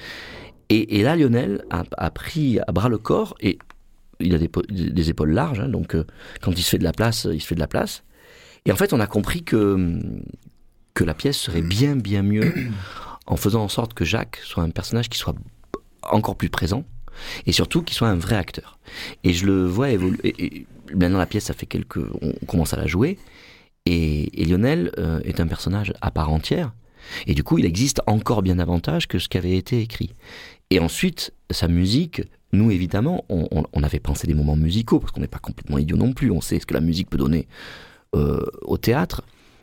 Et, 0.71 1.03
là, 1.03 1.17
Lionel 1.17 1.65
a, 1.71 2.11
pris 2.11 2.59
à 2.61 2.73
bras 2.73 2.91
le 2.91 2.99
corps, 2.99 3.35
et 3.41 3.59
il 4.21 4.35
a 4.35 4.39
des, 4.39 5.11
épaules 5.11 5.31
larges, 5.31 5.61
hein, 5.61 5.69
donc 5.69 5.95
euh, 5.95 6.05
quand 6.43 6.53
il 6.53 6.63
se 6.63 6.71
fait 6.71 6.79
de 6.79 6.85
la 6.85 6.93
place, 6.93 7.27
il 7.31 7.41
se 7.41 7.47
fait 7.47 7.55
de 7.55 7.61
la 7.61 7.67
place. 7.67 8.03
Et 8.67 8.73
en 8.73 8.77
fait, 8.77 8.93
on 8.93 9.01
a 9.01 9.07
compris 9.07 9.45
que, 9.45 9.99
que 10.93 11.05
la 11.05 11.15
pièce 11.15 11.39
serait 11.39 11.63
bien, 11.63 11.97
bien 11.97 12.23
mieux 12.23 12.53
en 13.27 13.37
faisant 13.37 13.63
en 13.63 13.69
sorte 13.69 13.95
que 13.95 14.05
Jacques 14.05 14.41
soit 14.43 14.63
un 14.63 14.71
personnage 14.71 15.09
qui 15.09 15.19
soit 15.19 15.35
encore 16.03 16.37
plus 16.37 16.51
présent 16.51 16.85
et 17.47 17.53
surtout 17.53 17.83
qu'il 17.83 17.97
soit 17.97 18.09
un 18.09 18.17
vrai 18.17 18.37
acteur. 18.37 18.79
Et 19.25 19.33
je 19.33 19.47
le 19.47 19.67
vois 19.67 19.91
évoluer. 19.91 20.67
Maintenant, 20.95 21.19
la 21.19 21.27
pièce, 21.27 21.45
ça 21.45 21.55
fait 21.55 21.67
quelques. 21.67 22.01
On 22.23 22.47
commence 22.47 22.73
à 22.73 22.77
la 22.77 22.87
jouer. 22.87 23.19
Et, 23.91 24.45
Lionel 24.45 24.91
euh, 24.99 25.21
est 25.25 25.41
un 25.41 25.47
personnage 25.47 25.95
à 26.03 26.11
part 26.11 26.31
entière. 26.31 26.75
Et 27.27 27.35
du 27.35 27.43
coup, 27.43 27.57
il 27.57 27.65
existe 27.65 28.03
encore 28.07 28.43
bien 28.43 28.57
davantage 28.57 29.09
que 29.09 29.19
ce 29.19 29.29
qui 29.29 29.39
avait 29.39 29.57
été 29.57 29.81
écrit. 29.81 30.15
Et 30.69 30.79
ensuite, 30.79 31.33
sa 31.51 31.69
musique, 31.69 32.23
nous, 32.53 32.71
évidemment, 32.71 33.25
on, 33.31 33.83
avait 33.83 34.01
pensé 34.01 34.27
des 34.27 34.35
moments 34.35 34.57
musicaux, 34.57 35.01
parce 35.01 35.13
qu'on 35.13 35.23
n'est 35.23 35.27
pas 35.27 35.39
complètement 35.39 35.79
idiot 35.79 35.97
non 35.97 36.13
plus. 36.13 36.31
On 36.31 36.43
sait 36.43 36.61
ce 36.61 36.67
que 36.67 36.75
la 36.75 36.81
musique 36.81 37.09
peut 37.09 37.17
donner 37.17 37.49
euh, 38.15 38.45
au 38.63 38.77
théâtre. 38.77 39.23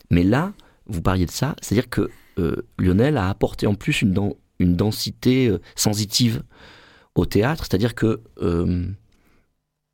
Mais 0.09 0.23
là, 0.23 0.53
vous 0.87 1.03
parliez 1.03 1.27
de 1.27 1.31
ça, 1.31 1.55
c'est-à-dire 1.61 1.89
que 1.89 2.09
euh, 2.39 2.65
Lionel 2.79 3.17
a 3.17 3.29
apporté 3.29 3.67
en 3.67 3.75
plus 3.75 4.01
une, 4.01 4.13
densité 4.59 5.55
sensitive 5.75 6.41
au 7.13 7.27
théâtre, 7.27 7.65
c'est-à-dire 7.65 7.93
que 7.93 8.21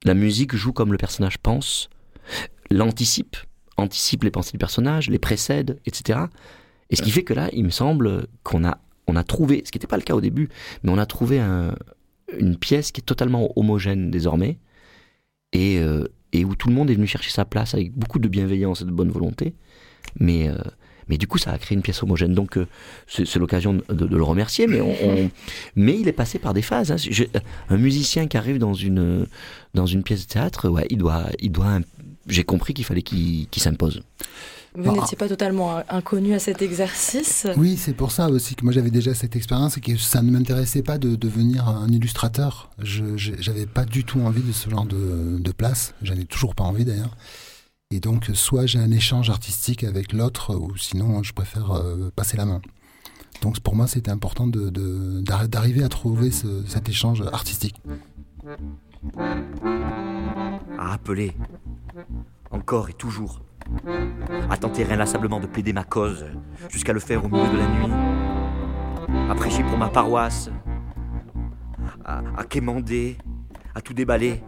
la 0.06 0.14
musique 0.14 0.56
joue 0.56 0.72
comme 0.72 0.92
le 0.92 0.98
personnage 0.98 1.38
pense, 1.38 1.90
l'anticipe, 2.70 3.36
anticipe 3.78 4.24
les 4.24 4.32
pensées 4.32 4.52
du 4.52 4.58
personnage, 4.58 5.10
les 5.10 5.20
précède, 5.20 5.80
etc. 5.86 6.20
Et 6.90 6.96
ce 6.96 7.02
qui 7.02 7.12
fait 7.12 7.24
que 7.24 7.34
là, 7.34 7.50
il 7.54 7.64
me 7.64 7.70
semble 7.70 8.28
qu'on 8.44 8.66
a, 8.66 8.78
on 9.08 9.16
a 9.16 9.24
trouvé, 9.24 9.64
ce 9.66 9.72
qui 9.72 9.78
n'était 9.78 9.88
pas 9.88 9.98
le 9.98 10.04
cas 10.04 10.14
au 10.14 10.22
début, 10.22 10.50
mais 10.84 10.92
on 10.92 10.98
a 10.98 11.06
trouvé 11.06 11.40
un, 11.40 11.74
une 12.38 12.58
pièce 12.58 12.92
qui 12.92 13.02
est 13.02 13.06
totalement 13.06 13.52
homogène 13.58 14.12
désormais 14.12 14.58
et, 15.54 15.80
euh, 15.80 16.04
et 16.34 16.46
où 16.46 16.56
tout 16.56 16.70
le 16.70 16.76
monde 16.76 16.90
est 16.90 16.96
venu 16.96 17.08
chercher 17.08 17.32
sa 17.32 17.46
place 17.46 17.74
avec 17.74 17.94
beaucoup 17.94 18.20
de 18.20 18.28
bienveillance 18.28 18.82
et 18.82 18.86
de 18.86 18.92
bonne 18.92 19.10
volonté. 19.10 19.54
Mais, 20.20 20.50
euh, 20.50 20.56
mais 21.08 21.18
du 21.18 21.28
coup, 21.28 21.38
ça 21.38 21.52
a 21.52 21.58
créé 21.58 21.76
une 21.76 21.82
pièce 21.82 22.02
homogène. 22.04 22.34
Donc, 22.34 22.58
euh, 22.58 22.68
c'est 23.08 23.38
l'occasion 23.38 23.82
de, 23.90 24.06
le 24.06 24.24
remercier. 24.24 24.68
Mais, 24.68 24.82
on, 24.82 25.30
mais 25.76 26.00
il 26.00 26.08
est 26.08 26.14
passé 26.14 26.40
par 26.40 26.54
des 26.54 26.62
phases. 26.62 26.92
hein. 26.92 26.96
Un 27.70 27.78
musicien 27.78 28.28
qui 28.28 28.38
arrive 28.38 28.58
dans 28.60 28.74
une, 28.74 29.28
dans 29.74 29.86
une 29.86 30.04
pièce 30.04 30.28
de 30.28 30.34
théâtre, 30.34 30.70
ouais, 30.70 30.88
il 30.90 30.98
doit, 30.98 31.26
il 31.40 31.52
doit. 31.52 31.80
J'ai 32.28 32.44
compris 32.44 32.74
qu'il 32.74 32.86
fallait 32.86 33.02
qu'il 33.02 33.48
s'impose. 33.58 34.02
Vous 34.74 34.90
n'étiez 34.94 35.18
pas 35.18 35.28
totalement 35.28 35.82
inconnu 35.90 36.34
à 36.34 36.40
cet 36.40 36.62
exercice? 36.62 37.46
Oui, 37.58 37.76
c'est 37.78 37.94
pour 37.94 38.12
ça 38.12 38.30
aussi 38.30 38.56
que 38.56 38.64
moi 38.64 38.72
j'avais 38.72 38.90
déjà 38.92 39.14
cette 39.14 39.36
expérience 39.36 39.76
et 39.78 39.82
que 39.82 39.98
ça 39.98 40.22
ne 40.22 40.32
m'intéressait 40.32 40.82
pas 40.84 40.98
de 40.98 41.16
devenir 41.16 41.68
un 41.68 41.90
illustrateur. 41.90 42.70
Je 42.80 43.04
j'avais 43.18 43.66
pas 43.66 43.84
du 43.84 44.06
tout 44.06 44.22
envie 44.22 44.42
de 44.42 44.52
ce 44.54 44.70
genre 44.70 44.86
de, 44.86 45.40
de 45.40 45.52
place. 45.52 45.94
J'en 46.04 46.16
ai 46.16 46.24
toujours 46.26 46.56
pas 46.56 46.64
envie 46.64 46.86
d'ailleurs. 46.86 47.18
Et 47.94 48.00
donc, 48.00 48.30
soit 48.34 48.66
j'ai 48.66 48.80
un 48.80 48.92
échange 48.92 49.30
artistique 49.30 49.84
avec 49.84 50.14
l'autre, 50.14 50.56
ou 50.56 50.78
sinon 50.78 51.22
je 51.24 51.34
préfère 51.34 51.72
euh, 51.72 52.10
passer 52.16 52.38
la 52.38 52.46
main. 52.46 52.62
Donc 53.42 53.60
pour 53.60 53.76
moi, 53.76 53.88
c'était 53.88 54.12
important 54.12 54.48
de- 54.48 54.70
de- 54.70 55.20
d'arriver 55.48 55.84
à 55.84 55.90
trouver 55.90 56.32
ce- 56.32 56.64
cet 56.68 56.88
échange 56.88 57.22
artistique. 57.34 57.76
à 60.80 60.94
appeler, 60.94 61.34
encore 62.62 62.92
et 62.92 62.94
toujours, 62.94 63.42
à 64.52 64.56
tenter 64.56 64.86
inlassablement 64.86 65.40
de 65.40 65.48
plaider 65.48 65.74
ma 65.74 65.84
cause, 65.84 66.26
jusqu'à 66.70 66.94
le 66.94 67.00
faire 67.00 67.26
au 67.26 67.28
milieu 67.28 67.50
de 67.52 67.58
la 67.58 67.68
nuit, 67.68 67.92
à 69.32 69.34
prêcher 69.34 69.64
pour 69.64 69.80
ma 69.80 69.90
paroisse, 69.90 70.52
à, 72.06 72.22
à 72.38 72.44
quémander, 72.44 73.18
à 73.74 73.82
tout 73.82 73.96
déballer, 73.96 74.44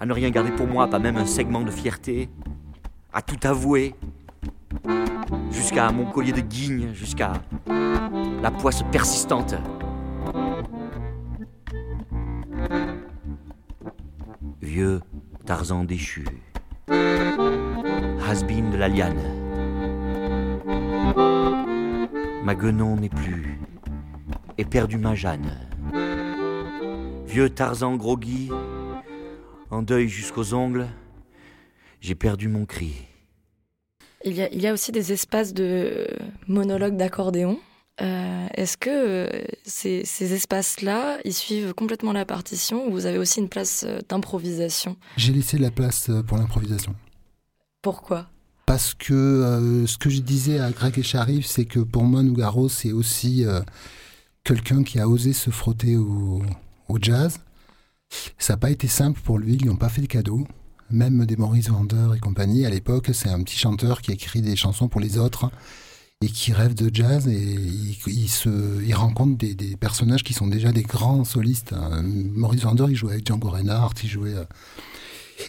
à 0.00 0.06
ne 0.06 0.12
rien 0.12 0.30
garder 0.30 0.50
pour 0.50 0.66
moi, 0.66 0.88
pas 0.88 0.98
même 0.98 1.16
un 1.16 1.24
segment 1.24 1.60
de 1.60 1.70
fierté, 1.70 2.28
à 3.12 3.22
tout 3.22 3.38
avouer, 3.46 3.94
jusqu'à 5.52 5.92
mon 5.92 6.10
collier 6.10 6.32
de 6.32 6.40
guigne, 6.40 6.92
jusqu'à 6.92 7.34
la 8.42 8.50
poisse 8.50 8.82
persistante. 8.90 9.54
Vieux 14.60 15.00
Tarzan 15.46 15.84
déchu, 15.84 16.24
has-been 16.90 18.70
de 18.70 18.76
la 18.76 18.88
liane. 18.88 19.20
Ma 22.44 22.54
guenon 22.54 22.96
n'est 22.96 23.08
plus, 23.08 23.58
et 24.58 24.64
perdu 24.64 24.96
ma 24.98 25.14
Jeanne. 25.14 25.52
Vieux 27.26 27.50
Tarzan 27.50 27.96
groggy, 27.96 28.50
en 29.70 29.82
deuil 29.82 30.08
jusqu'aux 30.08 30.54
ongles, 30.54 30.88
j'ai 32.00 32.14
perdu 32.14 32.48
mon 32.48 32.66
cri. 32.66 32.92
Il 34.24 34.34
y, 34.34 34.42
a, 34.42 34.52
il 34.52 34.60
y 34.60 34.66
a 34.66 34.72
aussi 34.72 34.92
des 34.92 35.12
espaces 35.12 35.54
de 35.54 36.06
monologue 36.46 36.96
d'accordéon. 36.96 37.58
Euh, 38.02 38.46
Est-ce 38.54 38.76
que 38.76 38.90
euh, 38.90 39.42
ces, 39.64 40.04
ces 40.04 40.32
espaces-là, 40.32 41.18
ils 41.24 41.34
suivent 41.34 41.74
complètement 41.74 42.12
la 42.12 42.24
partition 42.24 42.86
ou 42.86 42.92
vous 42.92 43.06
avez 43.06 43.18
aussi 43.18 43.40
une 43.40 43.48
place 43.48 43.84
euh, 43.86 43.98
d'improvisation? 44.08 44.96
J'ai 45.16 45.32
laissé 45.32 45.58
la 45.58 45.70
place 45.70 46.10
pour 46.26 46.38
l'improvisation. 46.38 46.94
Pourquoi? 47.82 48.28
Parce 48.66 48.94
que 48.94 49.12
euh, 49.12 49.86
ce 49.86 49.98
que 49.98 50.08
je 50.08 50.20
disais 50.20 50.60
à 50.60 50.70
Greg 50.70 50.98
et 50.98 51.02
Sharif, 51.02 51.44
c'est 51.44 51.64
que 51.64 51.80
pour 51.80 52.04
moi, 52.04 52.22
Nougaro, 52.22 52.68
c'est 52.68 52.92
aussi 52.92 53.44
euh, 53.44 53.60
quelqu'un 54.44 54.82
qui 54.82 54.98
a 55.00 55.08
osé 55.08 55.32
se 55.32 55.50
frotter 55.50 55.96
au, 55.96 56.42
au 56.88 56.98
jazz. 57.00 57.40
Ça 58.38 58.54
n'a 58.54 58.56
pas 58.58 58.70
été 58.70 58.88
simple 58.88 59.20
pour 59.22 59.38
lui, 59.38 59.54
ils 59.54 59.62
lui 59.62 59.70
ont 59.70 59.76
pas 59.76 59.88
fait 59.88 60.02
de 60.02 60.06
cadeau. 60.06 60.46
Même 60.90 61.26
des 61.26 61.36
Maurice 61.36 61.68
Vander 61.68 62.08
et 62.16 62.18
compagnie, 62.18 62.66
à 62.66 62.70
l'époque, 62.70 63.10
c'est 63.12 63.28
un 63.28 63.42
petit 63.42 63.56
chanteur 63.58 64.00
qui 64.02 64.10
écrit 64.12 64.40
des 64.40 64.56
chansons 64.56 64.88
pour 64.88 65.00
les 65.00 65.18
autres 65.18 65.50
et 66.22 66.28
qui 66.28 66.52
rêve 66.52 66.74
de 66.74 66.94
jazz 66.94 67.28
et 67.28 67.32
il, 67.34 67.96
il 68.06 68.28
se, 68.28 68.82
il 68.84 68.94
rencontre 68.94 69.38
des, 69.38 69.54
des 69.54 69.76
personnages 69.76 70.22
qui 70.22 70.34
sont 70.34 70.46
déjà 70.46 70.70
des 70.70 70.82
grands 70.82 71.24
solistes. 71.24 71.72
hein. 71.72 72.02
Maurice 72.02 72.62
Vander, 72.62 72.84
il 72.88 72.96
jouait 72.96 73.12
avec 73.12 73.26
Django 73.26 73.48
Reinhardt, 73.48 73.94
il 74.02 74.08
jouait... 74.08 74.34
euh, 74.34 74.44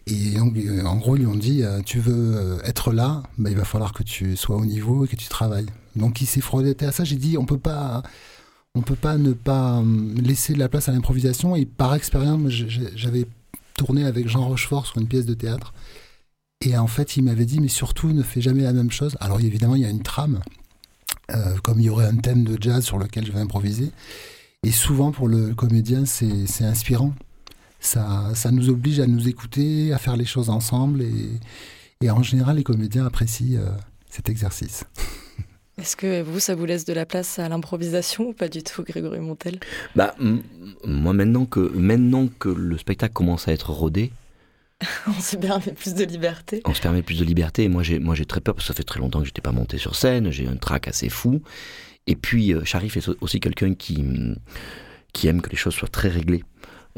et 0.07 0.39
en, 0.39 0.95
gros, 0.95 1.17
ils 1.17 1.19
lui 1.19 1.27
ont 1.27 1.35
dit, 1.35 1.63
euh, 1.63 1.81
tu 1.81 1.99
veux 1.99 2.37
euh, 2.37 2.59
être 2.63 2.93
là, 2.93 3.23
bah, 3.37 3.49
il 3.49 3.57
va 3.57 3.65
falloir 3.65 3.91
que 3.91 4.03
tu 4.03 4.37
sois 4.37 4.55
au 4.55 4.63
niveau 4.65 5.03
et 5.03 5.07
que 5.09 5.17
tu 5.17 5.27
travailles. 5.27 5.65
Donc 5.97 6.21
il 6.21 6.25
s'est 6.25 6.39
frotté 6.39 6.85
à 6.85 6.93
ça. 6.93 7.03
J'ai 7.03 7.17
dit, 7.17 7.37
on 7.37 7.45
peut 7.45 7.57
pas, 7.57 8.01
on 8.73 8.81
peut 8.81 8.95
pas 8.95 9.17
ne 9.17 9.33
pas 9.33 9.83
laisser 10.15 10.53
de 10.53 10.59
la 10.59 10.69
place 10.69 10.87
à 10.87 10.93
l'improvisation. 10.93 11.57
Et 11.57 11.65
par 11.65 11.93
expérience, 11.93 12.49
j'avais 12.95 13.25
tourné 13.75 14.05
avec 14.05 14.29
Jean 14.29 14.47
Rochefort 14.47 14.85
sur 14.87 14.99
une 14.99 15.07
pièce 15.09 15.25
de 15.25 15.33
théâtre. 15.33 15.73
Et 16.63 16.77
en 16.77 16.87
fait, 16.87 17.17
il 17.17 17.23
m'avait 17.23 17.45
dit, 17.45 17.59
mais 17.59 17.67
surtout, 17.67 18.13
ne 18.13 18.23
fais 18.23 18.39
jamais 18.39 18.63
la 18.63 18.71
même 18.71 18.91
chose. 18.91 19.17
Alors 19.19 19.41
évidemment, 19.41 19.75
il 19.75 19.81
y 19.81 19.85
a 19.85 19.89
une 19.89 20.03
trame, 20.03 20.39
euh, 21.33 21.57
comme 21.63 21.79
il 21.79 21.85
y 21.85 21.89
aurait 21.89 22.07
un 22.07 22.17
thème 22.17 22.43
de 22.43 22.57
jazz 22.61 22.83
sur 22.83 22.97
lequel 22.97 23.25
je 23.25 23.31
vais 23.31 23.39
improviser. 23.39 23.91
Et 24.63 24.71
souvent, 24.71 25.11
pour 25.11 25.27
le 25.27 25.53
comédien, 25.55 26.05
c'est 26.05 26.45
c'est 26.45 26.65
inspirant 26.65 27.13
ça, 27.81 28.29
ça 28.35 28.51
nous 28.51 28.69
oblige 28.69 28.99
à 28.99 29.07
nous 29.07 29.27
écouter, 29.27 29.91
à 29.91 29.97
faire 29.97 30.15
les 30.15 30.25
choses 30.25 30.49
ensemble. 30.49 31.01
Et, 31.01 31.39
et 32.01 32.09
en 32.09 32.23
général, 32.23 32.57
les 32.57 32.63
comédiens 32.63 33.05
apprécient 33.05 33.59
euh, 33.59 33.69
cet 34.09 34.29
exercice. 34.29 34.85
Est-ce 35.77 35.95
que 35.95 36.21
vous, 36.21 36.39
ça 36.39 36.53
vous 36.53 36.65
laisse 36.65 36.85
de 36.85 36.93
la 36.93 37.07
place 37.07 37.39
à 37.39 37.49
l'improvisation 37.49 38.29
ou 38.29 38.33
pas 38.33 38.49
du 38.49 38.61
tout, 38.61 38.83
Grégory 38.83 39.19
Montel? 39.19 39.59
Bah, 39.95 40.15
moi, 40.85 41.13
maintenant 41.13 41.45
que, 41.45 41.59
maintenant 41.73 42.27
que 42.39 42.49
le 42.49 42.77
spectacle 42.77 43.13
commence 43.13 43.47
à 43.47 43.53
être 43.53 43.71
rodé, 43.71 44.11
On 45.07 45.19
se 45.19 45.35
permet 45.35 45.73
plus 45.73 45.93
de 45.93 46.03
liberté. 46.03 46.61
on 46.65 46.73
se 46.73 46.81
permet 46.81 47.01
plus 47.01 47.19
de 47.19 47.25
liberté. 47.25 47.67
Moi, 47.67 47.83
j'ai, 47.83 47.99
moi, 47.99 48.15
j'ai 48.15 48.25
très 48.25 48.41
peur 48.41 48.55
parce 48.55 48.67
que 48.67 48.73
ça 48.73 48.77
fait 48.77 48.83
très 48.83 48.99
longtemps 48.99 49.19
que 49.19 49.25
j'étais 49.25 49.41
pas 49.41 49.51
monté 49.51 49.77
sur 49.77 49.95
scène. 49.95 50.31
J'ai 50.31 50.47
un 50.47 50.55
trac 50.55 50.87
assez 50.87 51.09
fou. 51.09 51.41
Et 52.07 52.15
puis, 52.15 52.53
euh, 52.53 52.63
Sharif 52.63 52.97
est 52.97 53.09
aussi 53.21 53.39
quelqu'un 53.39 53.73
qui, 53.73 53.97
hum, 53.97 54.35
qui 55.13 55.27
aime 55.27 55.41
que 55.41 55.49
les 55.49 55.57
choses 55.57 55.75
soient 55.75 55.87
très 55.87 56.09
réglées. 56.09 56.43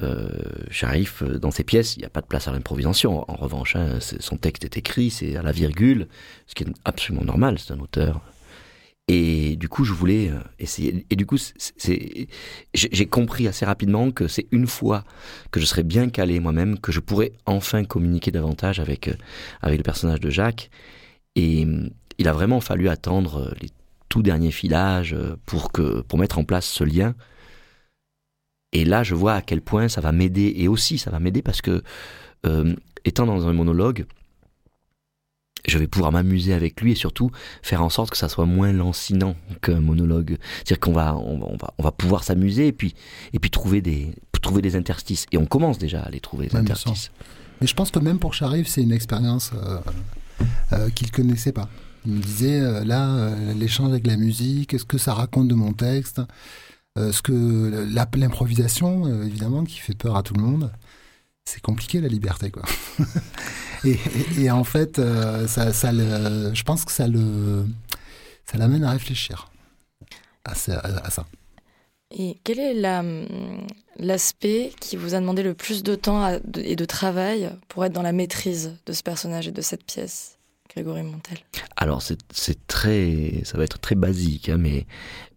Euh, 0.01 0.27
Sharif, 0.71 1.21
euh, 1.21 1.37
dans 1.37 1.51
ses 1.51 1.63
pièces, 1.63 1.95
il 1.95 1.99
n'y 1.99 2.05
a 2.05 2.09
pas 2.09 2.21
de 2.21 2.25
place 2.25 2.47
à 2.47 2.51
l'improvisation. 2.51 3.29
En 3.29 3.35
revanche, 3.35 3.75
hein, 3.75 3.99
son 3.99 4.37
texte 4.37 4.63
est 4.63 4.77
écrit, 4.77 5.09
c'est 5.09 5.35
à 5.35 5.43
la 5.43 5.51
virgule, 5.51 6.07
ce 6.47 6.55
qui 6.55 6.63
est 6.63 6.67
absolument 6.85 7.25
normal. 7.25 7.59
C'est 7.59 7.73
un 7.73 7.79
auteur. 7.79 8.21
Et 9.09 9.57
du 9.57 9.67
coup, 9.67 9.83
je 9.83 9.91
voulais 9.91 10.29
euh, 10.29 10.39
essayer. 10.59 11.05
Et 11.09 11.15
du 11.15 11.25
coup, 11.25 11.37
j'ai 12.73 13.05
compris 13.05 13.47
assez 13.47 13.65
rapidement 13.65 14.11
que 14.11 14.27
c'est 14.27 14.47
une 14.51 14.65
fois 14.65 15.03
que 15.51 15.59
je 15.59 15.65
serai 15.65 15.83
bien 15.83 16.09
calé 16.09 16.39
moi-même 16.39 16.79
que 16.79 16.91
je 16.93 17.01
pourrais 17.01 17.33
enfin 17.45 17.83
communiquer 17.83 18.31
davantage 18.31 18.79
avec 18.79 19.09
euh, 19.09 19.15
avec 19.61 19.77
le 19.77 19.83
personnage 19.83 20.21
de 20.21 20.29
Jacques. 20.29 20.69
Et 21.35 21.63
hum, 21.63 21.89
il 22.17 22.27
a 22.27 22.33
vraiment 22.33 22.61
fallu 22.61 22.89
attendre 22.89 23.47
euh, 23.47 23.51
les 23.61 23.69
tout 24.09 24.21
derniers 24.21 24.51
filages 24.51 25.13
euh, 25.13 25.35
pour 25.45 25.71
que 25.71 26.01
pour 26.01 26.19
mettre 26.19 26.37
en 26.37 26.43
place 26.43 26.65
ce 26.65 26.83
lien. 26.83 27.15
Et 28.71 28.85
là, 28.85 29.03
je 29.03 29.15
vois 29.15 29.33
à 29.35 29.41
quel 29.41 29.61
point 29.61 29.87
ça 29.87 30.01
va 30.01 30.11
m'aider. 30.11 30.53
Et 30.57 30.67
aussi, 30.67 30.97
ça 30.97 31.11
va 31.11 31.19
m'aider 31.19 31.41
parce 31.41 31.61
que 31.61 31.83
euh, 32.45 32.75
étant 33.05 33.25
dans 33.25 33.47
un 33.47 33.53
monologue, 33.53 34.05
je 35.67 35.77
vais 35.77 35.87
pouvoir 35.87 36.11
m'amuser 36.11 36.53
avec 36.53 36.81
lui 36.81 36.91
et 36.91 36.95
surtout 36.95 37.31
faire 37.61 37.83
en 37.83 37.89
sorte 37.89 38.11
que 38.11 38.17
ça 38.17 38.29
soit 38.29 38.45
moins 38.45 38.71
lancinant 38.73 39.35
qu'un 39.61 39.79
monologue. 39.79 40.37
C'est-à-dire 40.57 40.79
qu'on 40.79 40.93
va, 40.93 41.15
on 41.15 41.37
va, 41.39 41.45
on 41.47 41.57
va, 41.57 41.73
on 41.77 41.83
va 41.83 41.91
pouvoir 41.91 42.23
s'amuser 42.23 42.67
et 42.67 42.73
puis, 42.73 42.95
et 43.33 43.39
puis 43.39 43.49
trouver 43.49 43.81
des, 43.81 44.13
trouver 44.41 44.61
des 44.61 44.75
interstices. 44.75 45.25
Et 45.31 45.37
on 45.37 45.45
commence 45.45 45.77
déjà 45.77 46.01
à 46.01 46.09
les 46.09 46.19
trouver, 46.19 46.49
les 46.51 46.55
interstices. 46.55 47.11
Mais 47.61 47.67
je 47.67 47.73
pense 47.73 47.91
que 47.91 47.99
même 47.99 48.19
pour 48.19 48.33
Sharif, 48.33 48.67
c'est 48.67 48.81
une 48.81 48.91
expérience 48.91 49.51
euh, 49.55 49.79
euh, 50.73 50.89
qu'il 50.89 51.07
ne 51.07 51.11
connaissait 51.11 51.53
pas. 51.53 51.69
Il 52.05 52.13
me 52.13 52.21
disait, 52.21 52.59
euh, 52.59 52.83
là, 52.83 53.33
l'échange 53.57 53.89
avec 53.89 54.05
la 54.05 54.17
musique, 54.17 54.77
ce 54.77 54.83
que 54.83 54.97
ça 54.97 55.13
raconte 55.13 55.47
de 55.47 55.55
mon 55.55 55.71
texte, 55.71 56.21
euh, 56.99 57.11
ce 57.11 57.23
que 57.23 57.87
l'improvisation, 58.15 59.07
euh, 59.07 59.23
évidemment, 59.23 59.63
qui 59.63 59.79
fait 59.79 59.97
peur 59.97 60.15
à 60.15 60.21
tout 60.21 60.35
le 60.35 60.43
monde. 60.43 60.71
C'est 61.45 61.61
compliqué 61.61 62.01
la 62.01 62.07
liberté, 62.07 62.51
quoi. 62.51 62.63
et, 63.85 64.49
en 64.49 64.63
fait, 64.63 64.99
euh, 64.99 65.47
ça, 65.47 65.71
je 65.71 66.63
pense 66.63 66.85
que 66.85 66.91
ça 66.91 67.07
le, 67.07 67.65
ça 68.45 68.57
l'amène 68.57 68.83
à 68.83 68.91
réfléchir 68.91 69.51
à 70.45 70.55
ça. 70.55 71.25
Et 72.15 72.37
quel 72.43 72.59
est 72.59 72.73
la, 72.73 73.03
l'aspect 73.97 74.71
qui 74.79 74.97
vous 74.97 75.15
a 75.15 75.19
demandé 75.19 75.41
le 75.41 75.53
plus 75.53 75.83
de 75.83 75.95
temps 75.95 76.39
et 76.55 76.75
de 76.75 76.85
travail 76.85 77.51
pour 77.67 77.85
être 77.85 77.93
dans 77.93 78.01
la 78.01 78.11
maîtrise 78.11 78.77
de 78.85 78.93
ce 78.93 79.01
personnage 79.01 79.47
et 79.47 79.51
de 79.51 79.61
cette 79.61 79.83
pièce, 79.83 80.37
Grégory 80.71 81.03
Montel 81.03 81.37
Alors 81.75 82.01
c'est, 82.01 82.17
très, 82.67 83.41
ça 83.43 83.57
va 83.57 83.63
être 83.63 83.77
très 83.79 83.93
basique, 83.95 84.49
hein, 84.49 84.57
mais, 84.57 84.87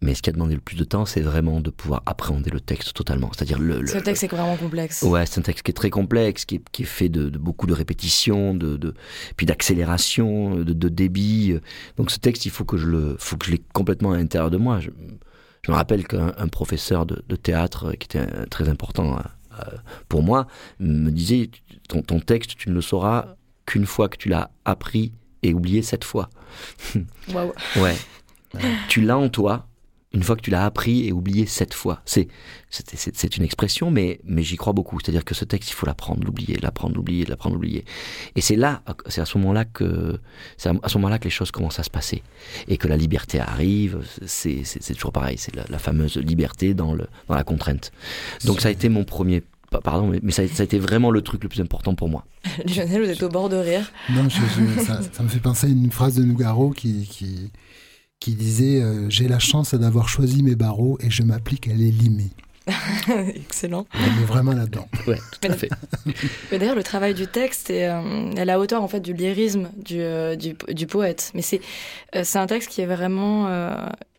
mais 0.00 0.14
ce 0.14 0.22
qui 0.22 0.30
a 0.30 0.32
demandé 0.32 0.54
le 0.54 0.60
plus 0.60 0.76
de 0.76 0.84
temps, 0.84 1.04
c'est 1.04 1.20
vraiment 1.20 1.60
de 1.60 1.68
pouvoir 1.70 2.02
appréhender 2.06 2.50
le 2.50 2.60
texte 2.60 2.94
totalement. 2.94 3.30
C'est-à-dire 3.34 3.58
le, 3.58 3.80
le- 3.82 3.86
Ce 3.88 3.98
texte 3.98 4.24
est 4.24 4.28
vraiment 4.28 4.56
complexe. 4.56 5.02
Ouais, 5.02 5.26
c'est 5.26 5.38
un 5.40 5.42
texte 5.42 5.64
qui 5.64 5.70
est 5.72 5.74
très 5.74 5.90
complexe, 5.90 6.44
qui 6.46 6.54
est, 6.56 6.62
qui 6.72 6.82
est 6.82 6.86
fait 6.86 7.08
de, 7.10 7.28
de 7.28 7.38
beaucoup 7.38 7.66
de 7.66 7.74
répétitions, 7.74 8.54
de, 8.54 8.76
de 8.78 8.94
puis 9.36 9.44
d'accélération, 9.46 10.54
de, 10.56 10.72
de 10.72 10.88
débit. 10.88 11.58
Donc 11.98 12.10
ce 12.10 12.18
texte, 12.18 12.46
il 12.46 12.50
faut 12.50 12.64
que 12.64 12.78
je 12.78 12.86
le, 12.86 13.16
faut 13.18 13.36
que 13.36 13.44
je 13.46 13.50
l'ai 13.50 13.62
complètement 13.74 14.12
à 14.12 14.16
l'intérieur 14.16 14.50
de 14.50 14.56
moi. 14.56 14.80
Je, 14.80 14.88
Je 15.66 15.70
me 15.70 15.76
rappelle 15.76 16.06
qu'un 16.06 16.48
professeur 16.48 17.04
de, 17.04 17.20
théâtre 17.36 17.92
qui 17.92 18.06
était 18.06 18.46
très 18.46 18.68
important 18.70 19.20
pour 20.08 20.22
moi 20.22 20.46
me 20.80 21.10
disait 21.10 21.50
ton, 21.88 22.00
ton 22.02 22.20
texte, 22.20 22.56
tu 22.56 22.70
ne 22.70 22.74
le 22.74 22.80
sauras 22.80 23.36
qu'une 23.66 23.86
fois 23.86 24.08
que 24.08 24.16
tu 24.16 24.28
l'as 24.28 24.50
appris 24.64 25.12
et 25.42 25.52
oublié 25.52 25.82
sept 25.82 26.04
fois. 26.04 26.30
Ouais. 27.34 27.96
tu 28.88 29.02
l'as 29.02 29.18
en 29.18 29.28
toi, 29.28 29.66
une 30.16 30.22
fois 30.22 30.34
que 30.34 30.40
tu 30.40 30.50
l'as 30.50 30.64
appris 30.64 31.06
et 31.06 31.12
oublié 31.12 31.44
sept 31.44 31.74
fois. 31.74 32.00
C'est, 32.06 32.28
c'est, 32.70 33.36
une 33.36 33.44
expression, 33.44 33.90
mais, 33.90 34.18
mais 34.24 34.42
j'y 34.42 34.56
crois 34.56 34.72
beaucoup. 34.72 34.98
C'est-à-dire 34.98 35.24
que 35.24 35.34
ce 35.34 35.44
texte, 35.44 35.70
il 35.70 35.74
faut 35.74 35.84
l'apprendre, 35.84 36.24
l'oublier, 36.24 36.56
l'apprendre, 36.56 36.94
l'oublier, 36.96 37.26
l'apprendre, 37.26 37.56
l'oublier. 37.56 37.84
Et 38.34 38.40
c'est 38.40 38.56
là, 38.56 38.82
c'est 39.08 39.20
à 39.20 39.26
ce 39.26 39.36
moment-là 39.38 39.66
que, 39.66 40.18
c'est 40.56 40.70
à 40.70 40.88
ce 40.88 40.96
moment-là 40.96 41.18
que 41.18 41.24
les 41.24 41.30
choses 41.30 41.50
commencent 41.50 41.78
à 41.78 41.82
se 41.82 41.90
passer. 41.90 42.22
Et 42.66 42.78
que 42.78 42.88
la 42.88 42.96
liberté 42.96 43.40
arrive. 43.40 44.00
C'est, 44.26 44.62
toujours 44.94 45.12
pareil. 45.12 45.36
C'est 45.36 45.54
la, 45.54 45.78
fameuse 45.78 46.16
liberté 46.16 46.72
dans, 46.72 46.94
le, 46.94 47.06
dans 47.28 47.34
la 47.34 47.44
contrainte. 47.44 47.92
Donc 48.44 48.62
ça 48.62 48.68
a 48.68 48.70
été 48.70 48.88
mon 48.88 49.04
premier 49.04 49.42
pardon, 49.70 50.12
mais, 50.22 50.32
ça, 50.32 50.42
a 50.42 50.62
été 50.62 50.78
vraiment 50.78 51.10
le 51.10 51.22
truc 51.22 51.42
le 51.42 51.48
plus 51.48 51.60
important 51.60 51.94
pour 51.94 52.08
moi. 52.08 52.24
Lionel, 52.66 53.04
vous 53.04 53.10
êtes 53.10 53.22
au 53.22 53.28
bord 53.28 53.48
de 53.48 53.56
rire. 53.56 53.90
Non, 54.10 54.28
ça, 54.30 55.00
ça, 55.12 55.22
me 55.22 55.28
fait 55.28 55.40
penser 55.40 55.66
à 55.66 55.70
une 55.70 55.90
phrase 55.90 56.16
de 56.16 56.24
Nougaro 56.24 56.70
qui, 56.70 57.06
qui, 57.06 57.50
qui 58.20 58.34
disait 58.34 58.82
euh, 58.82 59.08
J'ai 59.10 59.28
la 59.28 59.38
chance 59.38 59.74
d'avoir 59.74 60.08
choisi 60.08 60.42
mes 60.42 60.56
barreaux 60.56 60.98
et 61.00 61.10
je 61.10 61.22
m'applique 61.22 61.68
à 61.68 61.72
les 61.72 61.90
limer. 61.90 62.30
Excellent. 63.36 63.86
On 63.94 64.22
est 64.22 64.26
vraiment 64.26 64.52
là-dedans. 64.52 64.88
Ouais, 65.06 65.18
tout 65.40 65.48
à 65.48 65.52
fait. 65.52 65.70
Mais 66.50 66.58
d'ailleurs, 66.58 66.74
le 66.74 66.82
travail 66.82 67.14
du 67.14 67.28
texte 67.28 67.70
est 67.70 67.88
euh, 67.88 68.32
à 68.36 68.44
la 68.44 68.58
hauteur 68.58 68.82
en 68.82 68.88
fait 68.88 69.00
du 69.00 69.12
lyrisme 69.12 69.70
du, 69.76 70.00
euh, 70.00 70.34
du, 70.34 70.56
du, 70.70 70.86
poète. 70.88 71.30
Mais 71.34 71.42
c'est 71.42 71.60
c'est 72.24 72.38
un 72.38 72.46
texte 72.46 72.70
qui 72.70 72.80
est 72.80 72.86
vraiment 72.86 73.46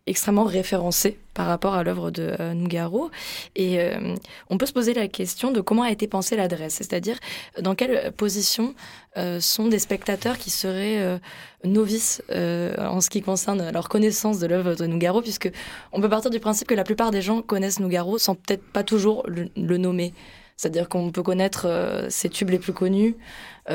extrêmement 0.08 0.46
référencé 0.46 1.20
par 1.34 1.46
rapport 1.46 1.76
à 1.76 1.84
l'œuvre 1.84 2.10
de 2.10 2.36
euh, 2.40 2.54
Nougaro. 2.54 3.12
Et 3.56 3.80
euh, 3.80 4.16
on 4.50 4.58
peut 4.58 4.66
se 4.66 4.74
poser 4.74 4.94
la 4.94 5.08
question 5.08 5.52
de 5.52 5.62
comment 5.62 5.84
a 5.84 5.92
été 5.92 6.08
pensée 6.08 6.36
l'adresse, 6.36 6.76
c'est-à-dire 6.76 7.18
dans 7.62 7.76
quelle 7.76 8.12
position 8.14 8.74
euh, 9.18 9.40
sont 9.40 9.68
des 9.68 9.80
spectateurs 9.80 10.38
qui 10.38 10.50
seraient 10.50 11.20
novices 11.64 12.22
en 12.30 13.02
ce 13.02 13.10
qui 13.10 13.22
concerne 13.22 13.72
leur 13.72 13.90
connaissance 13.90 14.40
de 14.40 14.48
l'œuvre 14.48 14.76
de 14.76 14.86
Nougaro, 14.86 15.22
puisque 15.22 15.52
on 15.92 16.02
peut 16.02 16.10
partir 16.10 16.32
du 16.32 16.40
principe 16.40 16.68
que 16.68 16.76
la 16.76 16.84
plupart 16.84 17.12
des 17.12 17.22
gens 17.22 17.42
connaissent 17.42 17.80
Nougaro 17.80 18.18
sans 18.18 18.36
peut-être 18.36 18.64
pas 18.64 18.84
toujours 18.84 19.24
le, 19.28 19.78
nommer. 19.78 20.14
C'est-à-dire 20.56 20.88
qu'on 20.90 21.12
peut 21.12 21.24
connaître 21.24 22.08
ses 22.10 22.30
tubes 22.30 22.50
les 22.50 22.60
plus 22.60 22.74
connus 22.74 23.16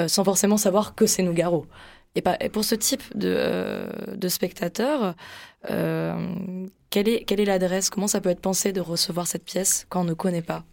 sans 0.07 0.25
forcément 0.25 0.57
savoir 0.57 0.95
que 0.95 1.07
c'est 1.07 1.23
Nougaro. 1.23 1.67
Et, 2.15 2.49
pour 2.51 2.65
ce 2.65 2.75
type 2.75 3.03
de, 3.17 3.35
euh, 3.35 3.87
de 4.15 4.29
spectateur, 4.29 5.03
euh, 5.03 5.13
quelle 5.65 7.09
est, 7.09 7.25
quelle 7.25 7.41
est 7.41 7.45
l'adresse? 7.45 7.91
Comment 7.91 8.09
ça 8.09 8.21
peut 8.21 8.31
être 8.31 8.41
pensé 8.41 8.73
de 8.73 8.81
recevoir 8.81 9.27
cette 9.27 9.45
pièce 9.45 9.87
quand 9.89 10.03
on 10.03 10.05
ne 10.05 10.15
connaît 10.15 10.43
pas? 10.43 10.65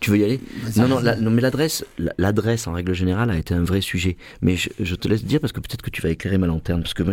Tu 0.00 0.10
veux 0.10 0.18
y 0.18 0.24
aller 0.24 0.40
non, 0.76 0.88
non, 0.88 1.00
non, 1.20 1.30
mais 1.30 1.40
l'adresse, 1.42 1.84
l'adresse 2.18 2.66
en 2.66 2.72
règle 2.72 2.94
générale 2.94 3.30
a 3.30 3.36
été 3.36 3.54
un 3.54 3.64
vrai 3.64 3.80
sujet. 3.80 4.16
Mais 4.40 4.56
je, 4.56 4.94
te 4.94 5.08
laisse 5.08 5.24
dire 5.24 5.40
parce 5.40 5.52
que 5.52 5.60
peut-être 5.60 5.82
que 5.82 5.90
tu 5.90 6.02
vas 6.02 6.10
éclairer 6.10 6.38
ma 6.38 6.46
lanterne. 6.46 6.82
Parce 6.82 6.94
que 6.94 7.02
moi, 7.02 7.12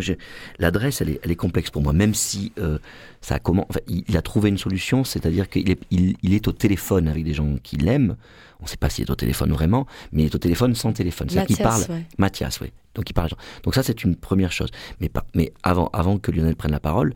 l'adresse, 0.58 1.00
elle 1.00 1.10
est, 1.10 1.20
elle 1.22 1.30
est 1.30 1.36
complexe 1.36 1.70
pour 1.70 1.82
moi. 1.82 1.92
Même 1.92 2.14
si 2.14 2.52
euh, 2.58 2.78
ça 3.20 3.36
a 3.36 3.38
comment, 3.38 3.66
il, 3.88 4.16
a 4.16 4.22
trouvé 4.22 4.48
une 4.48 4.58
solution, 4.58 5.04
c'est-à-dire 5.04 5.48
qu'il 5.48 5.70
est, 5.70 5.80
il, 5.90 6.34
est 6.34 6.48
au 6.48 6.52
téléphone 6.52 7.08
avec 7.08 7.24
des 7.24 7.34
gens 7.34 7.56
qui 7.62 7.76
l'aiment. 7.76 8.16
On 8.60 8.64
ne 8.64 8.68
sait 8.68 8.76
pas 8.76 8.88
s'il 8.88 9.04
est 9.04 9.10
au 9.10 9.16
téléphone 9.16 9.52
vraiment, 9.52 9.86
mais 10.12 10.22
il 10.22 10.26
est 10.26 10.34
au 10.34 10.38
téléphone 10.38 10.74
sans 10.74 10.92
téléphone. 10.92 11.28
C'est 11.28 11.44
qu'il 11.46 11.58
parle. 11.58 11.84
Mathias, 12.18 12.60
oui. 12.60 12.72
Donc 12.94 13.10
il 13.10 13.12
parle. 13.12 13.30
Donc 13.64 13.74
ça, 13.74 13.82
c'est 13.82 14.04
une 14.04 14.16
première 14.16 14.52
chose. 14.52 14.70
Mais, 15.00 15.10
mais 15.34 15.52
avant, 15.62 15.90
avant 15.92 16.18
que 16.18 16.30
Lionel 16.30 16.56
prenne 16.56 16.72
la 16.72 16.80
parole, 16.80 17.14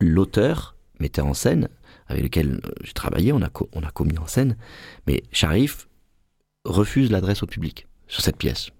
l'auteur 0.00 0.76
mettait 1.00 1.20
en 1.20 1.34
scène 1.34 1.68
avec 2.10 2.22
lequel 2.24 2.60
euh, 2.64 2.70
j'ai 2.82 2.92
travaillé, 2.92 3.32
on 3.32 3.42
a, 3.42 3.50
on 3.72 3.82
a 3.82 3.90
commis 3.90 4.18
en 4.18 4.26
scène, 4.26 4.56
mais 5.06 5.22
Sharif 5.32 5.88
refuse 6.64 7.10
l'adresse 7.10 7.42
au 7.42 7.46
public 7.46 7.86
sur 8.08 8.22
cette 8.22 8.36
pièce. 8.36 8.70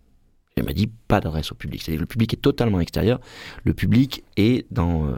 Il 0.57 0.65
m'a 0.65 0.73
dit 0.73 0.91
pas 1.09 1.21
d'adresse 1.21 1.53
au 1.53 1.55
public. 1.55 1.87
Le 1.87 2.05
public 2.07 2.35
est 2.35 2.43
totalement 2.43 2.81
extérieur. 2.81 3.21
Le 3.65 3.73
public 3.73 4.25
est 4.37 4.67
dans. 4.71 5.07
Euh, 5.07 5.17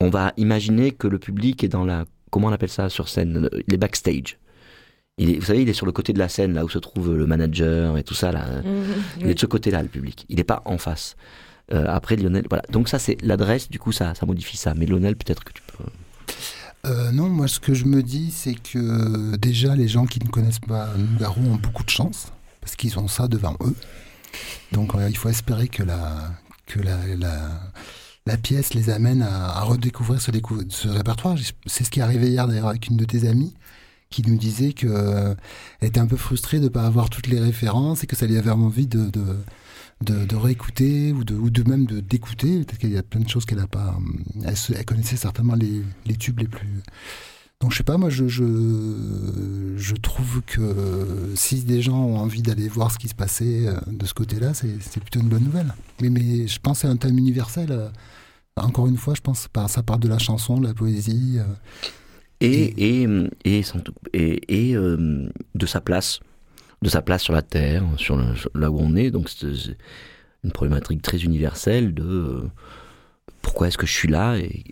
on 0.00 0.10
va 0.10 0.32
imaginer 0.36 0.90
que 0.90 1.06
le 1.06 1.18
public 1.18 1.62
est 1.62 1.68
dans 1.68 1.84
la. 1.84 2.06
Comment 2.30 2.48
on 2.48 2.52
appelle 2.52 2.70
ça 2.70 2.88
sur 2.88 3.08
scène 3.08 3.48
Il 3.68 3.74
est 3.74 3.76
backstage. 3.76 4.38
Il 5.18 5.30
est, 5.30 5.38
vous 5.38 5.44
savez, 5.44 5.62
il 5.62 5.68
est 5.68 5.74
sur 5.74 5.86
le 5.86 5.92
côté 5.92 6.12
de 6.12 6.18
la 6.18 6.28
scène, 6.28 6.54
là 6.54 6.64
où 6.64 6.68
se 6.68 6.78
trouve 6.78 7.14
le 7.14 7.26
manager 7.26 7.98
et 7.98 8.02
tout 8.02 8.14
ça. 8.14 8.32
Là. 8.32 8.62
Mmh, 8.62 8.84
il 9.20 9.28
est 9.28 9.34
de 9.34 9.38
ce 9.38 9.46
côté-là, 9.46 9.82
le 9.82 9.88
public. 9.88 10.24
Il 10.30 10.36
n'est 10.36 10.44
pas 10.44 10.62
en 10.64 10.78
face. 10.78 11.14
Euh, 11.72 11.84
après, 11.86 12.16
Lionel. 12.16 12.44
Voilà. 12.48 12.64
Donc, 12.70 12.88
ça, 12.88 12.98
c'est 12.98 13.20
l'adresse. 13.22 13.70
Du 13.70 13.78
coup, 13.78 13.92
ça, 13.92 14.14
ça 14.14 14.26
modifie 14.26 14.56
ça. 14.56 14.74
Mais 14.74 14.86
Lionel, 14.86 15.14
peut-être 15.16 15.44
que 15.44 15.52
tu 15.52 15.62
peux. 15.62 15.84
Euh, 16.84 17.12
non, 17.12 17.28
moi 17.28 17.46
ce 17.46 17.60
que 17.60 17.74
je 17.74 17.84
me 17.84 18.02
dis, 18.02 18.32
c'est 18.32 18.54
que 18.54 19.36
déjà 19.36 19.76
les 19.76 19.86
gens 19.86 20.04
qui 20.06 20.18
ne 20.18 20.28
connaissent 20.28 20.58
pas 20.58 20.88
Nougaro 20.96 21.40
ont 21.40 21.56
beaucoup 21.56 21.84
de 21.84 21.90
chance, 21.90 22.32
parce 22.60 22.74
qu'ils 22.74 22.98
ont 22.98 23.08
ça 23.08 23.28
devant 23.28 23.56
eux. 23.60 23.74
Donc 24.72 24.94
euh, 24.94 25.08
il 25.08 25.16
faut 25.16 25.28
espérer 25.28 25.68
que 25.68 25.84
la, 25.84 26.32
que 26.66 26.80
la, 26.80 26.96
la, 28.26 28.36
pièce 28.36 28.74
les 28.74 28.90
amène 28.90 29.22
à, 29.22 29.60
redécouvrir 29.62 30.20
ce, 30.20 30.32
ce 30.70 30.88
répertoire. 30.88 31.36
C'est 31.66 31.84
ce 31.84 31.90
qui 31.90 32.00
est 32.00 32.02
arrivé 32.02 32.30
hier 32.30 32.48
d'ailleurs 32.48 32.68
avec 32.68 32.88
une 32.88 32.96
de 32.96 33.04
tes 33.04 33.28
amies 33.28 33.54
qui 34.10 34.22
nous 34.28 34.36
disait 34.36 34.72
qu'elle 34.72 34.90
euh, 34.92 35.34
était 35.80 36.00
un 36.00 36.06
peu 36.06 36.16
frustrée 36.16 36.58
de 36.58 36.64
ne 36.64 36.68
pas 36.68 36.84
avoir 36.84 37.10
toutes 37.10 37.28
les 37.28 37.40
références 37.40 38.04
et 38.04 38.06
que 38.06 38.14
ça 38.14 38.26
lui 38.26 38.36
avait 38.36 38.50
envie 38.50 38.86
de, 38.86 39.08
de, 39.08 39.38
réécouter 40.36 41.12
ou 41.12 41.24
de, 41.24 41.34
ou 41.34 41.50
de 41.50 41.68
même 41.68 41.86
d'écouter. 41.86 42.64
Peut-être 42.64 42.78
qu'il 42.78 42.92
y 42.92 42.98
a 42.98 43.02
plein 43.02 43.20
de 43.20 43.28
choses 43.28 43.44
qu'elle 43.44 43.58
n'a 43.58 43.66
pas. 43.66 43.96
Euh, 44.44 44.52
elle, 44.74 44.84
connaissait 44.84 45.16
certainement 45.16 45.54
les, 45.54 45.82
les, 46.06 46.16
tubes 46.16 46.40
les 46.40 46.48
plus. 46.48 46.82
Donc 47.60 47.72
je 47.72 47.76
sais 47.76 47.84
pas, 47.84 47.96
moi 47.96 48.10
je, 48.10 48.26
je, 48.26 49.74
je, 49.76 49.94
trouve 49.94 50.42
que 50.46 51.32
si 51.36 51.62
des 51.62 51.80
gens 51.80 52.02
ont 52.02 52.18
envie 52.18 52.42
d'aller 52.42 52.68
voir 52.68 52.90
ce 52.90 52.98
qui 52.98 53.08
se 53.08 53.14
passait 53.14 53.68
euh, 53.68 53.78
de 53.86 54.04
ce 54.04 54.14
côté-là, 54.14 54.52
c'est 54.54 55.00
plutôt 55.00 55.20
une 55.20 55.28
bonne 55.28 55.44
nouvelle. 55.44 55.72
Mais, 56.00 56.10
mais 56.10 56.48
je 56.48 56.58
pense 56.58 56.80
c'est 56.80 56.88
un 56.88 56.96
thème 56.96 57.18
universel. 57.18 57.68
Euh, 57.70 57.88
encore 58.56 58.88
une 58.88 58.98
fois, 58.98 59.14
je 59.14 59.20
pense 59.20 59.46
que 59.48 59.68
ça 59.68 59.82
part 59.82 59.98
de 59.98 60.08
la 60.08 60.18
chanson, 60.18 60.58
de 60.58 60.66
la 60.66 60.74
poésie. 60.74 61.38
Et, 62.40 63.02
et, 63.02 63.08
et, 63.44 63.62
et 64.48 64.74
de 64.74 65.66
sa 65.66 65.80
place 65.80 66.20
de 66.82 66.88
sa 66.88 67.00
place 67.00 67.22
sur 67.22 67.32
la 67.32 67.42
Terre, 67.42 67.84
sur, 67.96 68.16
là 68.54 68.70
où 68.70 68.78
on 68.78 68.96
est. 68.96 69.10
Donc 69.10 69.28
c'est 69.28 69.76
une 70.44 70.52
problématique 70.52 71.00
très 71.02 71.18
universelle 71.18 71.94
de 71.94 72.02
euh, 72.02 72.50
pourquoi 73.40 73.68
est-ce 73.68 73.78
que 73.78 73.86
je 73.86 73.92
suis 73.92 74.08
là 74.08 74.36
et, 74.38 74.64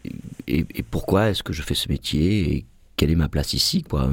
pourquoi 0.91 1.31
est-ce 1.31 1.43
que 1.43 1.53
je 1.53 1.63
fais 1.63 1.75
ce 1.75 1.89
métier 1.89 2.53
et 2.53 2.67
quelle 2.97 3.11
est 3.11 3.17
ma 3.17 3.29
place 3.29 3.55
ici, 3.55 3.83
quoi? 3.83 4.11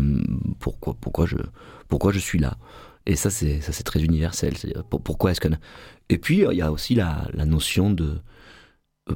Pourquoi, 0.59 1.25
je, 1.25 2.19
suis 2.19 2.39
là? 2.39 2.57
Et 3.05 3.15
ça, 3.15 3.29
c'est, 3.29 3.59
ça, 3.61 3.71
c'est 3.71 3.83
très 3.83 4.03
universel. 4.03 4.53
pourquoi 4.89 5.31
est-ce 5.31 5.41
que. 5.41 5.49
Et 6.09 6.17
puis, 6.17 6.45
il 6.49 6.57
y 6.57 6.61
a 6.61 6.71
aussi 6.71 6.95
la, 6.95 7.27
la 7.33 7.45
notion 7.45 7.89
de 7.89 8.19
euh, 9.09 9.15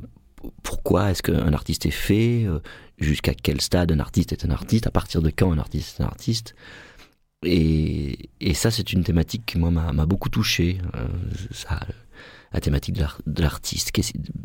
pourquoi 0.63 1.11
est-ce 1.11 1.21
qu'un 1.21 1.53
artiste 1.53 1.85
est 1.85 1.91
fait, 1.91 2.43
euh, 2.45 2.59
jusqu'à 2.97 3.33
quel 3.33 3.61
stade 3.61 3.91
un 3.91 3.99
artiste 3.99 4.31
est 4.31 4.45
un 4.45 4.49
artiste, 4.49 4.87
à 4.87 4.91
partir 4.91 5.21
de 5.21 5.29
quand 5.29 5.51
un 5.51 5.59
artiste 5.59 5.99
est 5.99 6.03
un 6.03 6.07
artiste? 6.07 6.55
Et, 7.43 8.29
et 8.39 8.53
ça, 8.53 8.69
c'est 8.71 8.93
une 8.93 9.03
thématique 9.03 9.45
qui, 9.45 9.57
moi, 9.57 9.71
m'a 9.71 10.05
beaucoup 10.05 10.29
touché. 10.29 10.79
Euh, 10.95 11.07
ça, 11.51 11.79
la 12.53 12.59
thématique 12.59 12.95
de 12.95 13.41
l'artiste. 13.41 13.91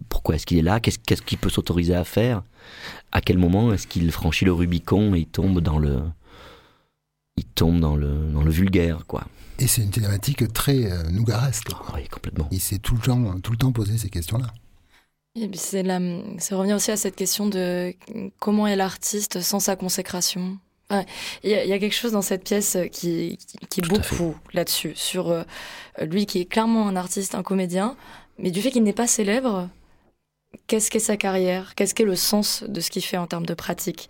Pourquoi 0.08 0.36
est-ce 0.36 0.46
qu'il 0.46 0.58
est 0.58 0.62
là? 0.62 0.80
Qu'est-ce 0.80 1.22
qu'il 1.22 1.38
peut 1.38 1.50
s'autoriser 1.50 1.94
à 1.94 2.04
faire? 2.04 2.42
À 3.12 3.20
quel 3.20 3.36
moment 3.36 3.72
est-ce 3.72 3.86
qu'il 3.86 4.10
franchit 4.12 4.44
le 4.44 4.52
Rubicon 4.52 5.14
et 5.14 5.20
il 5.20 5.26
tombe 5.26 5.60
dans 5.60 5.78
le, 5.78 6.02
il 7.36 7.44
tombe 7.44 7.80
dans 7.80 7.96
le, 7.96 8.30
dans 8.32 8.42
le 8.42 8.50
vulgaire, 8.50 9.06
quoi? 9.06 9.26
Et 9.58 9.66
c'est 9.66 9.82
une 9.82 9.90
thématique 9.90 10.52
très 10.52 10.90
euh, 10.90 11.10
nougaresque. 11.10 11.68
Ah 11.72 11.92
oui, 11.94 12.06
complètement. 12.08 12.48
Il 12.52 12.60
s'est 12.60 12.78
tout 12.78 12.94
le 12.94 13.00
temps, 13.00 13.40
tout 13.40 13.52
le 13.52 13.58
temps 13.58 13.72
posé 13.72 13.98
ces 13.98 14.10
questions-là. 14.10 14.52
C'est 15.54 15.82
revenir 16.54 16.76
aussi 16.76 16.92
à 16.92 16.96
cette 16.96 17.16
question 17.16 17.48
de 17.48 17.94
comment 18.38 18.66
est 18.66 18.76
l'artiste 18.76 19.40
sans 19.40 19.60
sa 19.60 19.74
consécration? 19.76 20.58
Il 20.90 21.50
y, 21.50 21.54
a 21.54 21.78
quelque 21.78 21.94
chose 21.94 22.12
dans 22.12 22.22
cette 22.22 22.44
pièce 22.44 22.76
qui, 22.92 23.38
qui, 23.68 23.80
est 23.80 23.88
beaucoup 23.88 24.36
là-dessus, 24.52 24.92
sur 24.94 25.30
euh, 25.30 25.42
lui 26.00 26.26
qui 26.26 26.40
est 26.40 26.44
clairement 26.44 26.86
un 26.88 26.96
artiste, 26.96 27.34
un 27.34 27.42
comédien, 27.42 27.96
mais 28.38 28.50
du 28.50 28.62
fait 28.62 28.70
qu'il 28.70 28.84
n'est 28.84 28.92
pas 28.92 29.06
célèbre, 29.06 29.68
qu'est-ce 30.66 30.90
qu'est 30.90 30.98
sa 30.98 31.16
carrière? 31.16 31.74
Qu'est-ce 31.74 31.94
qu'est 31.94 32.04
le 32.04 32.16
sens 32.16 32.62
de 32.66 32.80
ce 32.80 32.90
qu'il 32.90 33.02
fait 33.02 33.16
en 33.16 33.26
termes 33.26 33.46
de 33.46 33.54
pratique? 33.54 34.08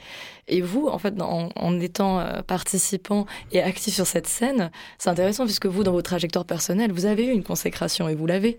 Et 0.48 0.60
vous, 0.60 0.86
en 0.86 0.98
fait, 0.98 1.20
en, 1.20 1.48
en 1.54 1.80
étant 1.80 2.20
euh, 2.20 2.42
participant 2.42 3.26
et 3.52 3.62
actif 3.62 3.94
sur 3.94 4.06
cette 4.06 4.26
scène, 4.26 4.70
c'est 4.98 5.10
intéressant 5.10 5.44
puisque 5.44 5.66
vous, 5.66 5.82
dans 5.82 5.92
vos 5.92 6.02
trajectoires 6.02 6.44
personnelles, 6.44 6.92
vous 6.92 7.06
avez 7.06 7.26
eu 7.26 7.32
une 7.32 7.44
consécration 7.44 8.08
et 8.08 8.14
vous 8.14 8.26
l'avez. 8.26 8.58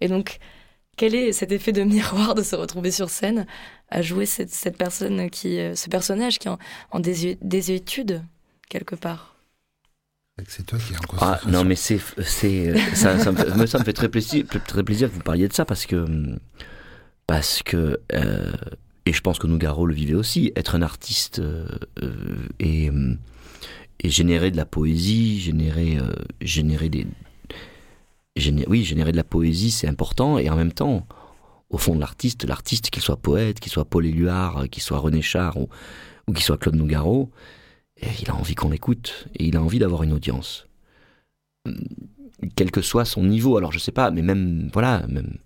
Et 0.00 0.08
donc, 0.08 0.38
quel 0.96 1.14
est 1.14 1.32
cet 1.32 1.52
effet 1.52 1.72
de 1.72 1.82
miroir 1.84 2.34
de 2.34 2.42
se 2.42 2.56
retrouver 2.56 2.90
sur 2.90 3.10
scène 3.10 3.46
à 3.90 4.02
jouer 4.02 4.26
cette, 4.26 4.50
cette 4.50 4.76
personne 4.76 5.30
qui, 5.30 5.60
euh, 5.60 5.74
ce 5.74 5.88
personnage 5.88 6.38
qui 6.38 6.48
est 6.48 6.50
en, 6.50 6.58
en 6.90 7.00
désuétude 7.00 8.22
quelque 8.68 8.96
part? 8.96 9.36
C'est 10.48 10.66
toi 10.66 10.78
qui 10.78 10.92
es 10.92 10.96
en 10.96 11.16
ah, 11.18 11.40
non 11.46 11.64
mais 11.64 11.76
c'est 11.76 11.98
c'est 12.22 12.68
euh, 12.68 12.78
ça, 12.94 13.18
ça, 13.18 13.32
me, 13.32 13.66
ça 13.66 13.78
me 13.78 13.84
fait 13.84 13.94
très 13.94 14.10
plaisir 14.10 14.44
très 14.66 14.82
plaisir 14.82 15.08
que 15.08 15.14
vous 15.14 15.22
parliez 15.22 15.48
de 15.48 15.52
ça 15.54 15.64
parce 15.64 15.86
que 15.86 16.04
parce 17.26 17.62
que 17.62 18.00
euh, 18.12 18.52
et 19.06 19.14
je 19.14 19.20
pense 19.22 19.38
que 19.38 19.46
Nougaro 19.46 19.86
le 19.86 19.94
vivait 19.94 20.14
aussi, 20.14 20.52
être 20.56 20.74
un 20.74 20.82
artiste 20.82 21.40
et, 22.58 22.90
et, 24.00 24.10
générer 24.10 24.50
de 24.50 24.56
la 24.56 24.66
poésie, 24.66 25.38
générer, 25.38 25.98
générer 26.40 26.88
des... 26.88 27.06
oui, 28.66 28.84
générer 28.84 29.12
de 29.12 29.16
la 29.16 29.24
poésie, 29.24 29.70
c'est 29.70 29.88
important, 29.88 30.38
et 30.38 30.50
en 30.50 30.56
même 30.56 30.72
temps, 30.72 31.06
au 31.70 31.78
fond 31.78 31.94
de 31.94 32.00
l'artiste, 32.00 32.44
l'artiste, 32.44 32.90
qu'il 32.90 33.02
soit 33.02 33.16
poète, 33.16 33.60
qu'il 33.60 33.72
soit 33.72 33.84
Paul 33.84 34.06
Éluard, 34.06 34.68
qu'il 34.70 34.82
soit 34.82 34.98
René 34.98 35.22
Char 35.22 35.56
ou, 35.56 35.68
ou 36.28 36.32
qu'il 36.32 36.44
soit 36.44 36.58
Claude 36.58 36.76
Nougaro, 36.76 37.30
il 38.20 38.30
a 38.30 38.34
envie 38.34 38.54
qu'on 38.54 38.70
l'écoute 38.70 39.28
et 39.34 39.46
il 39.46 39.56
a 39.56 39.62
envie 39.62 39.78
d'avoir 39.78 40.02
une 40.02 40.12
audience. 40.12 40.66
Quel 42.54 42.70
que 42.70 42.82
soit 42.82 43.04
son 43.04 43.24
niveau, 43.24 43.56
alors 43.56 43.72
je 43.72 43.78
sais 43.78 43.92
pas, 43.92 44.10
mais 44.10 44.22
même, 44.22 44.70
voilà, 44.72 45.06
même, 45.08 45.38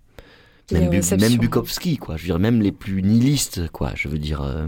même, 0.71 1.37
Bukowski, 1.37 1.97
quoi. 1.97 2.17
Je 2.17 2.23
veux 2.23 2.27
dire, 2.27 2.39
même 2.39 2.61
les 2.61 2.71
plus 2.71 3.01
nihilistes, 3.01 3.69
quoi. 3.71 3.91
Je 3.95 4.07
veux 4.07 4.17
dire, 4.17 4.41
euh, 4.41 4.67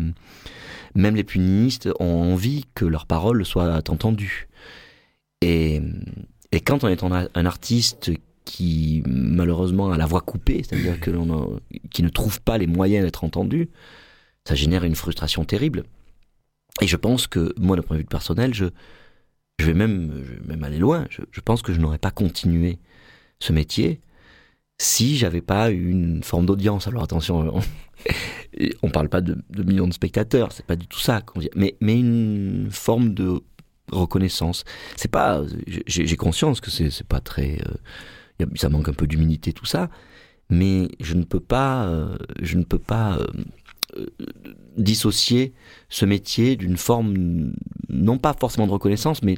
même 0.95 1.15
les 1.15 1.23
plus 1.23 1.39
nihilistes 1.39 1.89
ont 1.99 2.33
envie 2.33 2.65
que 2.73 2.85
leurs 2.85 3.05
paroles 3.05 3.45
soient 3.45 3.81
entendues. 3.89 4.47
Et, 5.41 5.81
et 6.53 6.61
quand 6.61 6.83
on 6.83 6.87
est 6.87 7.03
un 7.03 7.45
artiste 7.47 8.11
qui 8.45 9.01
malheureusement 9.07 9.91
a 9.91 9.97
la 9.97 10.05
voix 10.05 10.21
coupée, 10.21 10.61
c'est-à-dire 10.63 10.99
que 10.99 11.09
l'on 11.09 11.59
qui 11.89 12.03
ne 12.03 12.09
trouve 12.09 12.41
pas 12.41 12.59
les 12.59 12.67
moyens 12.67 13.03
d'être 13.03 13.23
entendu, 13.23 13.69
ça 14.47 14.53
génère 14.53 14.83
une 14.83 14.93
frustration 14.93 15.45
terrible. 15.45 15.83
Et 16.79 16.87
je 16.87 16.95
pense 16.95 17.25
que 17.25 17.55
moi, 17.59 17.75
d'un 17.75 17.81
point 17.81 17.95
de 17.97 18.01
vue 18.01 18.07
personnel, 18.07 18.53
je, 18.53 18.65
je 19.59 19.65
vais 19.65 19.73
même, 19.73 20.23
même 20.45 20.63
aller 20.63 20.77
loin. 20.77 21.07
Je, 21.09 21.41
pense 21.41 21.63
que 21.63 21.73
je 21.73 21.79
n'aurais 21.79 21.97
pas 21.97 22.11
continué 22.11 22.77
ce 23.39 23.51
métier 23.51 24.01
si 24.79 25.17
j'avais 25.17 25.41
pas 25.41 25.71
eu 25.71 25.89
une 25.89 26.21
forme 26.21 26.45
d'audience. 26.45 26.87
Alors 26.87 27.01
attention, 27.01 27.51
on, 27.55 28.87
ne 28.87 28.91
parle 28.91 29.09
pas 29.09 29.21
de, 29.21 29.41
millions 29.63 29.87
de 29.87 29.93
spectateurs, 29.93 30.51
c'est 30.51 30.65
pas 30.67 30.75
du 30.75 30.85
tout 30.85 30.99
ça 30.99 31.23
mais, 31.55 31.75
mais 31.81 31.99
une 31.99 32.69
forme 32.69 33.15
de 33.15 33.41
reconnaissance. 33.93 34.63
C'est 34.95 35.11
pas, 35.11 35.43
j'ai 35.67 36.15
conscience 36.15 36.61
que 36.61 36.71
c'est 36.71 37.07
pas 37.07 37.19
très, 37.19 37.59
euh, 38.41 38.45
ça 38.55 38.69
manque 38.69 38.89
un 38.89 38.93
peu 38.93 39.07
d'humilité 39.07 39.53
tout 39.53 39.65
ça, 39.65 39.89
mais 40.49 40.89
je 40.99 41.13
ne 41.15 41.23
peux 41.23 41.39
pas, 41.39 41.85
euh, 41.85 42.15
je 42.41 42.57
ne 42.57 42.63
peux 42.63 42.79
pas 42.79 43.17
euh, 43.17 44.05
dissocier 44.77 45.53
ce 45.89 46.05
métier 46.05 46.55
d'une 46.55 46.77
forme, 46.77 47.53
non 47.89 48.17
pas 48.17 48.33
forcément 48.33 48.67
de 48.67 48.71
reconnaissance, 48.71 49.23
mais 49.23 49.37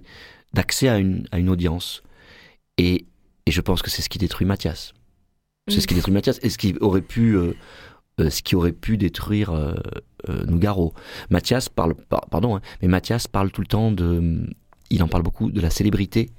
d'accès 0.53 0.87
à 0.87 0.97
une, 0.97 1.27
à 1.31 1.39
une 1.39 1.49
audience. 1.49 2.03
Et, 2.77 3.05
et 3.45 3.51
je 3.51 3.61
pense 3.61 3.81
que 3.81 3.89
c'est 3.89 4.01
ce 4.01 4.09
qui 4.09 4.17
détruit 4.17 4.47
Mathias. 4.47 4.93
C'est 5.67 5.81
ce 5.81 5.87
qui 5.87 5.95
détruit 5.95 6.13
Mathias 6.13 6.39
et 6.43 6.49
ce 6.49 6.59
qui 6.59 6.75
aurait 6.79 7.01
pu, 7.01 7.35
euh, 8.19 8.25
euh, 8.25 8.29
ce 8.29 8.41
qui 8.41 8.55
aurait 8.55 8.71
pu 8.71 8.97
détruire 8.97 9.53
Nougaro. 10.47 10.93
Mathias 11.29 11.69
parle, 11.69 11.95
pardon, 12.31 12.55
hein, 12.55 12.61
mais 12.81 12.87
Mathias 12.87 13.27
parle 13.27 13.51
tout 13.51 13.61
le 13.61 13.67
temps 13.67 13.91
de, 13.91 14.47
il 14.89 15.03
en 15.03 15.07
parle 15.07 15.23
beaucoup 15.23 15.51
de 15.51 15.61
la 15.61 15.69
célébrité 15.69 16.31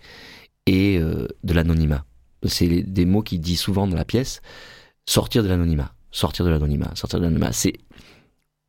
et 0.67 0.99
de 0.99 1.53
l'anonymat. 1.53 2.05
C'est 2.45 2.83
des 2.83 3.05
mots 3.05 3.23
qu'il 3.23 3.41
dit 3.41 3.57
souvent 3.57 3.87
dans 3.87 3.97
la 3.97 4.05
pièce. 4.05 4.41
Sortir 5.09 5.43
de 5.43 5.49
l'anonymat, 5.49 5.95
sortir 6.11 6.45
de 6.45 6.51
l'anonymat, 6.51 6.91
sortir 6.97 7.21
de 7.21 7.25
l'anonymat. 7.25 7.53
C'est 7.53 7.75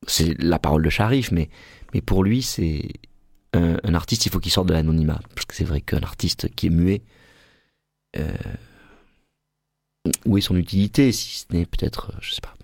c'est 0.05 0.39
la 0.41 0.59
parole 0.59 0.83
de 0.83 0.89
Sharif, 0.89 1.31
mais, 1.31 1.49
mais 1.93 2.01
pour 2.01 2.23
lui, 2.23 2.41
c'est 2.41 2.89
un, 3.53 3.93
artiste, 3.95 4.25
il 4.25 4.31
faut 4.31 4.39
qu'il 4.39 4.51
sorte 4.51 4.67
de 4.67 4.73
l'anonymat. 4.73 5.19
Parce 5.33 5.45
que 5.45 5.55
c'est 5.55 5.63
vrai 5.63 5.81
qu'un 5.81 6.01
artiste 6.01 6.53
qui 6.55 6.67
est 6.67 6.71
muet, 6.71 7.01
euh, 8.17 8.31
où 10.25 10.37
est 10.37 10.41
son 10.41 10.55
utilité, 10.55 11.11
si 11.11 11.39
ce 11.39 11.45
n'est 11.55 11.65
peut-être, 11.65 12.13
je 12.21 12.33
sais 12.33 12.41
pas. 12.41 12.56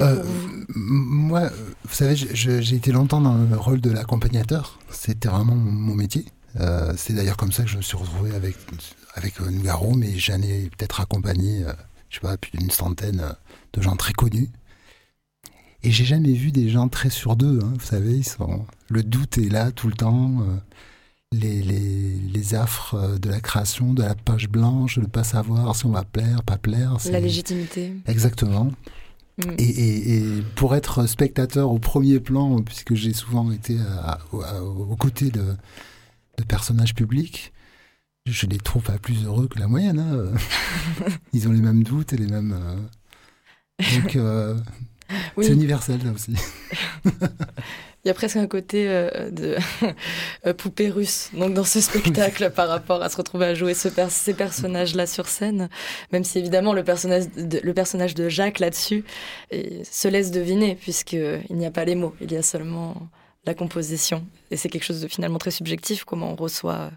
Euh, 0.00 0.22
moi, 0.68 1.48
vous 1.84 1.94
savez, 1.94 2.16
j'ai 2.16 2.74
été 2.74 2.92
longtemps 2.92 3.20
dans 3.20 3.36
le 3.36 3.56
rôle 3.56 3.80
de 3.80 3.90
l'accompagnateur. 3.90 4.78
C'était 4.90 5.28
vraiment 5.28 5.54
mon, 5.54 5.94
métier. 5.94 6.26
Euh, 6.60 6.92
c'est 6.96 7.14
d'ailleurs 7.14 7.36
comme 7.36 7.52
ça 7.52 7.64
que 7.64 7.70
je 7.70 7.76
me 7.76 7.82
suis 7.82 7.96
retrouvé 7.96 8.34
avec, 8.34 8.56
avec 9.14 9.40
Nougaro, 9.40 9.94
mais 9.94 10.18
j'en 10.18 10.40
ai 10.42 10.70
peut-être 10.76 11.00
accompagné, 11.00 11.64
je 12.10 12.16
sais 12.16 12.20
pas, 12.20 12.36
plus 12.36 12.50
d'une 12.58 12.70
centaine 12.70 13.34
de 13.72 13.82
gens 13.82 13.96
très 13.96 14.12
connus. 14.12 14.50
Et 15.86 15.92
j'ai 15.92 16.04
jamais 16.04 16.32
vu 16.32 16.50
des 16.50 16.68
gens 16.68 16.88
très 16.88 17.10
sur 17.10 17.36
d'eux. 17.36 17.60
Hein, 17.62 17.72
vous 17.78 17.86
savez, 17.86 18.16
ils 18.16 18.26
sont... 18.26 18.66
le 18.88 19.04
doute 19.04 19.38
est 19.38 19.48
là 19.48 19.70
tout 19.70 19.86
le 19.86 19.94
temps. 19.94 20.40
Euh, 20.40 20.56
les, 21.30 21.62
les, 21.62 22.16
les, 22.32 22.54
affres 22.56 22.94
euh, 22.94 23.18
de 23.18 23.30
la 23.30 23.40
création, 23.40 23.94
de 23.94 24.02
la 24.02 24.16
page 24.16 24.48
blanche, 24.48 24.96
de 24.96 25.02
ne 25.02 25.06
pas 25.06 25.22
savoir 25.22 25.76
si 25.76 25.86
on 25.86 25.90
va 25.90 26.02
plaire, 26.02 26.42
pas 26.42 26.58
plaire. 26.58 26.96
La 27.10 27.20
légitimité. 27.20 27.94
Exactement. 28.06 28.72
Mm. 29.38 29.50
Et, 29.58 30.16
et, 30.16 30.42
pour 30.54 30.74
être 30.74 31.06
spectateur 31.06 31.70
au 31.70 31.78
premier 31.78 32.20
plan, 32.20 32.62
puisque 32.62 32.94
j'ai 32.94 33.12
souvent 33.12 33.50
été 33.52 33.76
aux 34.62 34.96
côtés 34.96 35.30
de, 35.30 35.54
de, 36.38 36.44
personnages 36.44 36.94
publics, 36.94 37.52
je 38.24 38.46
les 38.46 38.58
trouve 38.58 38.82
pas 38.82 38.98
plus 38.98 39.24
heureux 39.24 39.48
que 39.48 39.58
la 39.58 39.68
moyenne. 39.68 39.98
Hein. 39.98 40.32
Ils 41.32 41.48
ont 41.48 41.52
les 41.52 41.60
mêmes 41.60 41.82
doutes 41.82 42.12
et 42.12 42.16
les 42.16 42.26
mêmes. 42.26 42.56
Euh, 42.58 44.54
donc, 44.54 44.64
c'est 45.38 45.52
universel 45.52 46.00
là 46.04 46.12
aussi. 46.12 46.34
Il 48.06 48.08
y 48.08 48.12
a 48.12 48.14
presque 48.14 48.36
un 48.36 48.46
côté 48.46 48.88
euh, 48.88 49.30
de 49.32 49.56
euh, 50.46 50.54
poupée 50.54 50.90
russe 50.90 51.30
donc 51.32 51.54
dans 51.54 51.64
ce 51.64 51.80
spectacle 51.80 52.50
par 52.54 52.68
rapport 52.68 53.02
à 53.02 53.08
se 53.08 53.16
retrouver 53.16 53.46
à 53.46 53.54
jouer 53.56 53.74
ce 53.74 53.88
ces 54.10 54.32
personnages-là 54.32 55.08
sur 55.08 55.26
scène, 55.26 55.68
même 56.12 56.22
si 56.22 56.38
évidemment 56.38 56.72
le 56.72 56.84
personnage 56.84 57.28
de, 57.32 57.58
le 57.60 57.74
personnage 57.74 58.14
de 58.14 58.28
Jacques 58.28 58.60
là-dessus 58.60 59.02
se 59.50 60.06
laisse 60.06 60.30
deviner 60.30 60.76
puisqu'il 60.76 61.42
n'y 61.50 61.66
a 61.66 61.72
pas 61.72 61.84
les 61.84 61.96
mots, 61.96 62.14
il 62.20 62.30
y 62.30 62.36
a 62.36 62.42
seulement 62.42 63.08
la 63.44 63.54
composition 63.54 64.24
et 64.52 64.56
c'est 64.56 64.68
quelque 64.68 64.84
chose 64.84 65.00
de 65.00 65.08
finalement 65.08 65.38
très 65.38 65.50
subjectif 65.50 66.04
comment 66.04 66.30
on 66.30 66.36
reçoit 66.36 66.92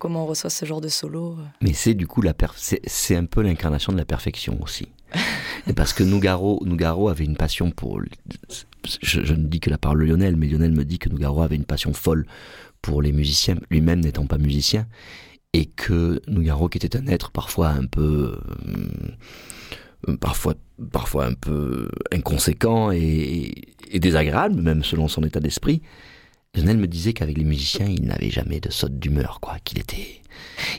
comment 0.00 0.24
on 0.24 0.26
reçoit 0.26 0.50
ce 0.50 0.66
genre 0.66 0.80
de 0.80 0.88
solo. 0.88 1.36
Mais 1.60 1.72
c'est 1.72 1.94
du 1.94 2.08
coup 2.08 2.20
la 2.20 2.34
c'est 2.56 3.14
un 3.14 3.26
peu 3.26 3.42
l'incarnation 3.42 3.92
de 3.92 3.98
la 3.98 4.04
perfection 4.04 4.58
aussi. 4.60 4.88
parce 5.74 5.92
que 5.92 6.02
Nougaro, 6.02 6.62
Nougaro 6.64 7.08
avait 7.08 7.24
une 7.24 7.36
passion 7.36 7.70
pour. 7.70 8.00
Je, 9.02 9.20
ne 9.20 9.46
dis 9.46 9.60
que 9.60 9.70
la 9.70 9.78
parole 9.78 10.00
de 10.00 10.04
Lionel, 10.04 10.36
mais 10.36 10.46
Lionel 10.46 10.72
me 10.72 10.84
dit 10.84 10.98
que 10.98 11.08
Nougaro 11.08 11.42
avait 11.42 11.56
une 11.56 11.64
passion 11.64 11.92
folle 11.92 12.26
pour 12.80 13.02
les 13.02 13.12
musiciens, 13.12 13.56
lui-même 13.70 14.00
n'étant 14.00 14.26
pas 14.26 14.38
musicien, 14.38 14.86
et 15.52 15.66
que 15.66 16.22
Nougaro, 16.28 16.68
qui 16.68 16.78
était 16.78 16.96
un 16.96 17.06
être 17.06 17.30
parfois 17.30 17.68
un 17.68 17.86
peu. 17.86 18.38
Euh, 20.06 20.16
parfois, 20.20 20.54
parfois 20.92 21.26
un 21.26 21.34
peu 21.34 21.88
inconséquent 22.12 22.92
et, 22.92 23.74
désagréable, 23.92 24.60
même 24.62 24.84
selon 24.84 25.08
son 25.08 25.22
état 25.24 25.40
d'esprit, 25.40 25.82
Lionel 26.54 26.78
me 26.78 26.86
disait 26.86 27.12
qu'avec 27.12 27.36
les 27.36 27.44
musiciens, 27.44 27.86
il 27.86 28.04
n'avait 28.04 28.30
jamais 28.30 28.60
de 28.60 28.70
saute 28.70 28.98
d'humeur, 28.98 29.40
quoi. 29.40 29.56
Qu'il 29.64 29.78
était, 29.78 30.22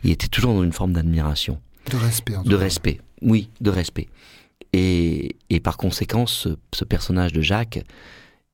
il 0.04 0.12
était 0.12 0.28
toujours 0.28 0.54
dans 0.54 0.64
une 0.64 0.74
forme 0.74 0.94
d'admiration. 0.94 1.60
De 1.92 1.98
respect. 1.98 2.36
En 2.36 2.44
de 2.44 2.56
respect, 2.56 3.02
oui, 3.22 3.50
de 3.62 3.70
respect. 3.70 4.08
Et, 4.74 5.36
par 5.64 5.78
conséquent, 5.78 6.26
ce, 6.26 6.50
personnage 6.88 7.34
de 7.34 7.42
Jacques, 7.42 7.84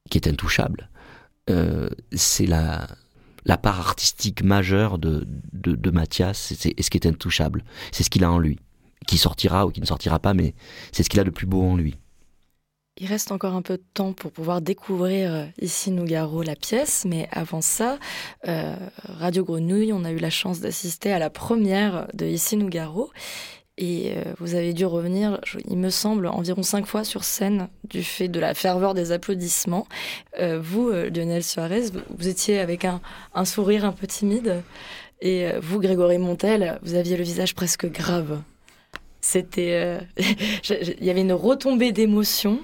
qui 0.09 0.17
est 0.17 0.27
intouchable, 0.27 0.89
euh, 1.49 1.89
c'est 2.13 2.45
la, 2.45 2.87
part 3.61 3.79
artistique 3.79 4.43
majeure 4.43 4.97
de 4.97 5.89
Mathias, 5.91 6.53
c'est 6.57 6.81
ce 6.81 6.89
qui 6.89 6.97
est 6.97 7.07
intouchable. 7.07 7.63
C'est 7.91 8.03
ce 8.03 8.09
qu'il 8.09 8.23
a 8.23 8.31
en 8.31 8.39
lui. 8.39 8.59
Qui 9.07 9.17
sortira 9.17 9.67
ou 9.67 9.71
qui 9.71 9.81
ne 9.81 9.85
sortira 9.85 10.19
pas, 10.19 10.33
mais 10.33 10.55
c'est 10.91 11.03
ce 11.03 11.09
qu'il 11.09 11.19
a 11.19 11.23
de 11.23 11.29
plus 11.29 11.45
beau 11.45 11.61
en 11.61 11.75
lui. 11.75 11.95
Il 12.97 13.07
reste 13.07 13.33
encore 13.33 13.55
un 13.55 13.61
peu 13.61 13.75
de 13.75 13.83
temps 13.93 14.13
pour 14.13 14.31
pouvoir 14.31 14.61
découvrir 14.61 15.33
euh, 15.33 15.45
ici 15.59 15.91
Nougaro 15.91 16.43
la 16.43 16.55
pièce, 16.55 17.03
mais 17.05 17.27
avant 17.29 17.59
ça, 17.59 17.99
euh, 18.47 18.73
Radio 19.03 19.43
Grenouille, 19.43 19.91
on 19.91 20.05
a 20.05 20.11
eu 20.11 20.17
la 20.17 20.29
chance 20.29 20.61
d'assister 20.61 21.11
à 21.11 21.19
la 21.19 21.29
première 21.29 22.07
de 22.13 22.25
Ici 22.25 22.55
Nougaro. 22.55 23.11
Et 23.77 24.13
euh, 24.15 24.33
vous 24.39 24.55
avez 24.55 24.73
dû 24.73 24.85
revenir, 24.85 25.39
il 25.67 25.77
me 25.77 25.89
semble, 25.89 26.27
environ 26.27 26.63
cinq 26.63 26.85
fois 26.85 27.03
sur 27.03 27.25
scène 27.25 27.67
du 27.83 28.03
fait 28.03 28.29
de 28.29 28.39
la 28.39 28.53
ferveur 28.53 28.93
des 28.93 29.11
applaudissements. 29.11 29.85
Euh, 30.39 30.59
vous, 30.61 30.89
euh, 30.89 31.09
Lionel 31.09 31.43
Suarez, 31.43 31.91
vous, 32.17 32.27
étiez 32.27 32.59
avec 32.59 32.85
un, 32.85 33.01
un, 33.33 33.43
sourire 33.43 33.83
un 33.83 33.91
peu 33.91 34.07
timide. 34.07 34.63
Et 35.21 35.47
vous, 35.61 35.79
Grégory 35.79 36.17
Montel, 36.17 36.77
vous 36.83 36.93
aviez 36.93 37.17
le 37.17 37.23
visage 37.23 37.55
presque 37.55 37.89
grave. 37.89 38.41
C'était, 39.21 39.97
il 40.69 41.03
y 41.03 41.09
avait 41.09 41.21
une 41.21 41.33
retombée 41.33 41.91
d'émotion. 41.93 42.59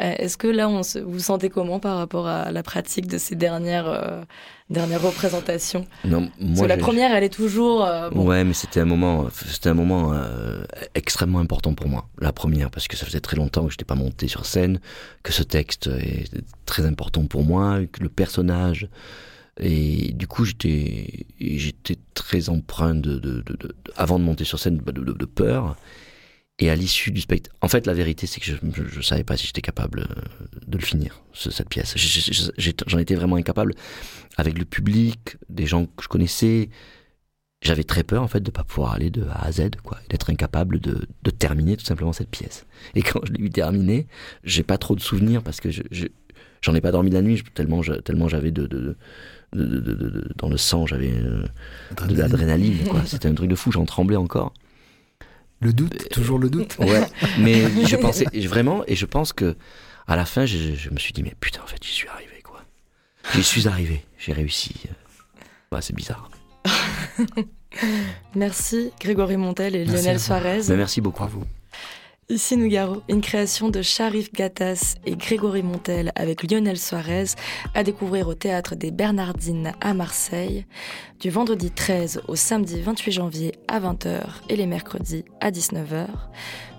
Est-ce 0.00 0.36
que 0.36 0.48
là, 0.48 0.68
on 0.68 0.80
vous 1.04 1.18
sentez 1.18 1.50
comment 1.50 1.78
par 1.78 1.96
rapport 1.98 2.26
à 2.26 2.50
la 2.52 2.62
pratique 2.62 3.06
de 3.06 3.18
ces 3.18 3.34
dernières 3.34 4.24
dernière 4.70 5.02
représentation 5.02 5.86
Non, 6.04 6.20
moi, 6.20 6.30
Parce 6.38 6.60
que 6.62 6.66
la 6.66 6.76
première, 6.76 7.14
elle 7.14 7.24
est 7.24 7.32
toujours. 7.32 7.84
Euh, 7.84 8.08
ouais, 8.10 8.44
mais 8.44 8.54
c'était 8.54 8.80
un 8.80 8.84
moment, 8.84 9.28
c'était 9.30 9.68
un 9.68 9.74
moment 9.74 10.12
euh, 10.14 10.62
extrêmement 10.94 11.40
important 11.40 11.74
pour 11.74 11.88
moi. 11.88 12.08
La 12.20 12.32
première, 12.32 12.70
parce 12.70 12.88
que 12.88 12.96
ça 12.96 13.04
faisait 13.04 13.20
très 13.20 13.36
longtemps 13.36 13.64
que 13.64 13.70
je 13.70 13.74
n'étais 13.74 13.84
pas 13.84 13.96
monté 13.96 14.28
sur 14.28 14.46
scène, 14.46 14.80
que 15.22 15.32
ce 15.32 15.42
texte 15.42 15.88
est 15.88 16.30
très 16.66 16.86
important 16.86 17.26
pour 17.26 17.42
moi, 17.42 17.80
que 17.90 18.02
le 18.02 18.08
personnage. 18.08 18.88
Et 19.58 20.12
du 20.12 20.26
coup, 20.26 20.44
j'étais, 20.44 21.26
j'étais 21.38 21.98
très 22.14 22.48
empreint 22.48 22.94
de, 22.94 23.18
de, 23.18 23.42
de, 23.42 23.56
de, 23.58 23.74
avant 23.96 24.18
de 24.18 24.24
monter 24.24 24.44
sur 24.44 24.58
scène, 24.58 24.78
de, 24.78 25.24
peur. 25.26 25.76
Et 26.62 26.68
à 26.70 26.74
l'issue 26.76 27.10
du 27.10 27.20
spectacle, 27.22 27.56
en 27.62 27.68
fait, 27.68 27.86
la 27.86 27.94
vérité, 27.94 28.26
c'est 28.26 28.38
que 28.38 28.46
je, 28.46 28.54
je, 28.74 28.82
je 28.86 29.00
savais 29.00 29.24
pas 29.24 29.36
si 29.36 29.46
j'étais 29.46 29.62
capable 29.62 30.00
euh, 30.00 30.24
de 30.66 30.76
le 30.78 30.84
finir, 30.84 31.22
ce- 31.32 31.50
cette 31.50 31.68
pièce. 31.70 31.94
J'en 32.86 32.98
étais 32.98 33.14
vraiment 33.14 33.36
incapable. 33.36 33.74
Avec 34.36 34.58
le 34.58 34.64
public, 34.66 35.36
des 35.48 35.66
gens 35.66 35.86
que 35.86 36.02
je 36.02 36.08
connaissais, 36.08 36.68
j'avais 37.62 37.84
très 37.84 38.04
peur, 38.04 38.22
en 38.22 38.28
fait, 38.28 38.40
de 38.40 38.50
pas 38.50 38.64
pouvoir 38.64 38.92
aller 38.92 39.10
de 39.10 39.24
A 39.24 39.46
à 39.46 39.52
Z, 39.52 39.70
quoi. 39.82 39.98
D'être 40.10 40.30
incapable 40.30 40.80
de, 40.80 41.06
de 41.22 41.30
terminer 41.30 41.76
tout 41.76 41.84
simplement 41.84 42.12
cette 42.12 42.30
pièce. 42.30 42.66
Et 42.94 43.02
quand 43.02 43.20
je 43.26 43.32
l'ai 43.32 43.42
eu 43.44 43.50
terminée, 43.50 44.06
j'ai 44.44 44.62
pas 44.62 44.78
trop 44.78 44.94
de 44.94 45.00
souvenirs 45.00 45.42
parce 45.42 45.60
que 45.60 45.70
je, 45.70 45.82
je- 45.90 46.06
j'en 46.62 46.74
ai 46.74 46.80
pas 46.82 46.92
dormi 46.92 47.10
la 47.10 47.22
nuit, 47.22 47.42
tellement, 47.54 47.80
je- 47.82 47.94
tellement 47.94 48.28
j'avais 48.28 48.50
de, 48.50 48.66
de, 48.66 48.96
de- 49.54 49.64
de- 49.64 49.80
de- 49.80 49.94
de- 49.94 50.30
dans 50.36 50.48
le 50.48 50.56
sang, 50.56 50.86
j'avais 50.86 51.12
euh, 51.12 51.42
de 52.08 52.14
l'adrénaline, 52.22 52.84
quoi. 52.88 53.04
C'était 53.06 53.28
un 53.28 53.34
truc 53.34 53.48
de 53.50 53.54
fou, 53.56 53.72
j'en 53.72 53.84
tremblais 53.86 54.16
encore. 54.16 54.52
Le 55.60 55.72
doute, 55.72 56.08
toujours 56.10 56.38
le 56.38 56.48
doute. 56.48 56.76
Ouais, 56.78 57.06
mais 57.38 57.86
je 57.86 57.96
pensais 57.96 58.24
vraiment, 58.46 58.82
et 58.86 58.96
je 58.96 59.06
pense 59.06 59.32
que 59.32 59.56
à 60.06 60.16
la 60.16 60.24
fin, 60.24 60.46
je, 60.46 60.74
je 60.74 60.90
me 60.90 60.98
suis 60.98 61.12
dit, 61.12 61.22
mais 61.22 61.34
putain, 61.38 61.60
en 61.62 61.66
fait, 61.66 61.78
j'y 61.82 61.92
suis 61.92 62.08
arrivé, 62.08 62.40
quoi. 62.42 62.62
J'y 63.34 63.42
suis 63.42 63.68
arrivé, 63.68 64.04
j'ai 64.18 64.32
réussi. 64.32 64.74
Ouais, 65.72 65.82
c'est 65.82 65.94
bizarre. 65.94 66.30
Merci 68.34 68.90
Grégory 69.00 69.36
Montel 69.36 69.76
et 69.76 69.82
à 69.82 69.84
Lionel 69.84 70.16
vous. 70.16 70.22
Suarez. 70.22 70.60
Mais 70.68 70.76
merci 70.76 71.00
beaucoup. 71.00 71.18
Bravo. 71.18 71.44
Ici 72.30 72.56
Nougaro, 72.56 73.02
une 73.08 73.22
création 73.22 73.70
de 73.70 73.82
Sharif 73.82 74.32
Gattas 74.32 74.94
et 75.04 75.16
Grégory 75.16 75.64
Montel 75.64 76.12
avec 76.14 76.48
Lionel 76.48 76.78
Suarez 76.78 77.24
à 77.74 77.82
découvrir 77.82 78.28
au 78.28 78.34
théâtre 78.34 78.76
des 78.76 78.92
Bernardines 78.92 79.72
à 79.80 79.94
Marseille 79.94 80.64
du 81.18 81.28
vendredi 81.28 81.72
13 81.72 82.22
au 82.28 82.36
samedi 82.36 82.80
28 82.82 83.10
janvier 83.10 83.52
à 83.66 83.80
20h 83.80 84.20
et 84.48 84.54
les 84.54 84.66
mercredis 84.66 85.24
à 85.40 85.50
19h. 85.50 86.06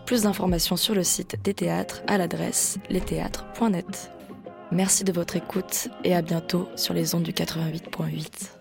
Plus 0.06 0.22
d'informations 0.22 0.78
sur 0.78 0.96
le 0.96 1.04
site 1.04 1.36
des 1.44 1.54
théâtres 1.54 2.02
à 2.08 2.18
l'adresse 2.18 2.78
lestheâtres.net. 2.90 4.10
Merci 4.72 5.04
de 5.04 5.12
votre 5.12 5.36
écoute 5.36 5.90
et 6.06 6.16
à 6.16 6.22
bientôt 6.22 6.70
sur 6.78 6.94
les 6.94 7.14
ondes 7.14 7.24
du 7.24 7.34
88.8. 7.34 8.61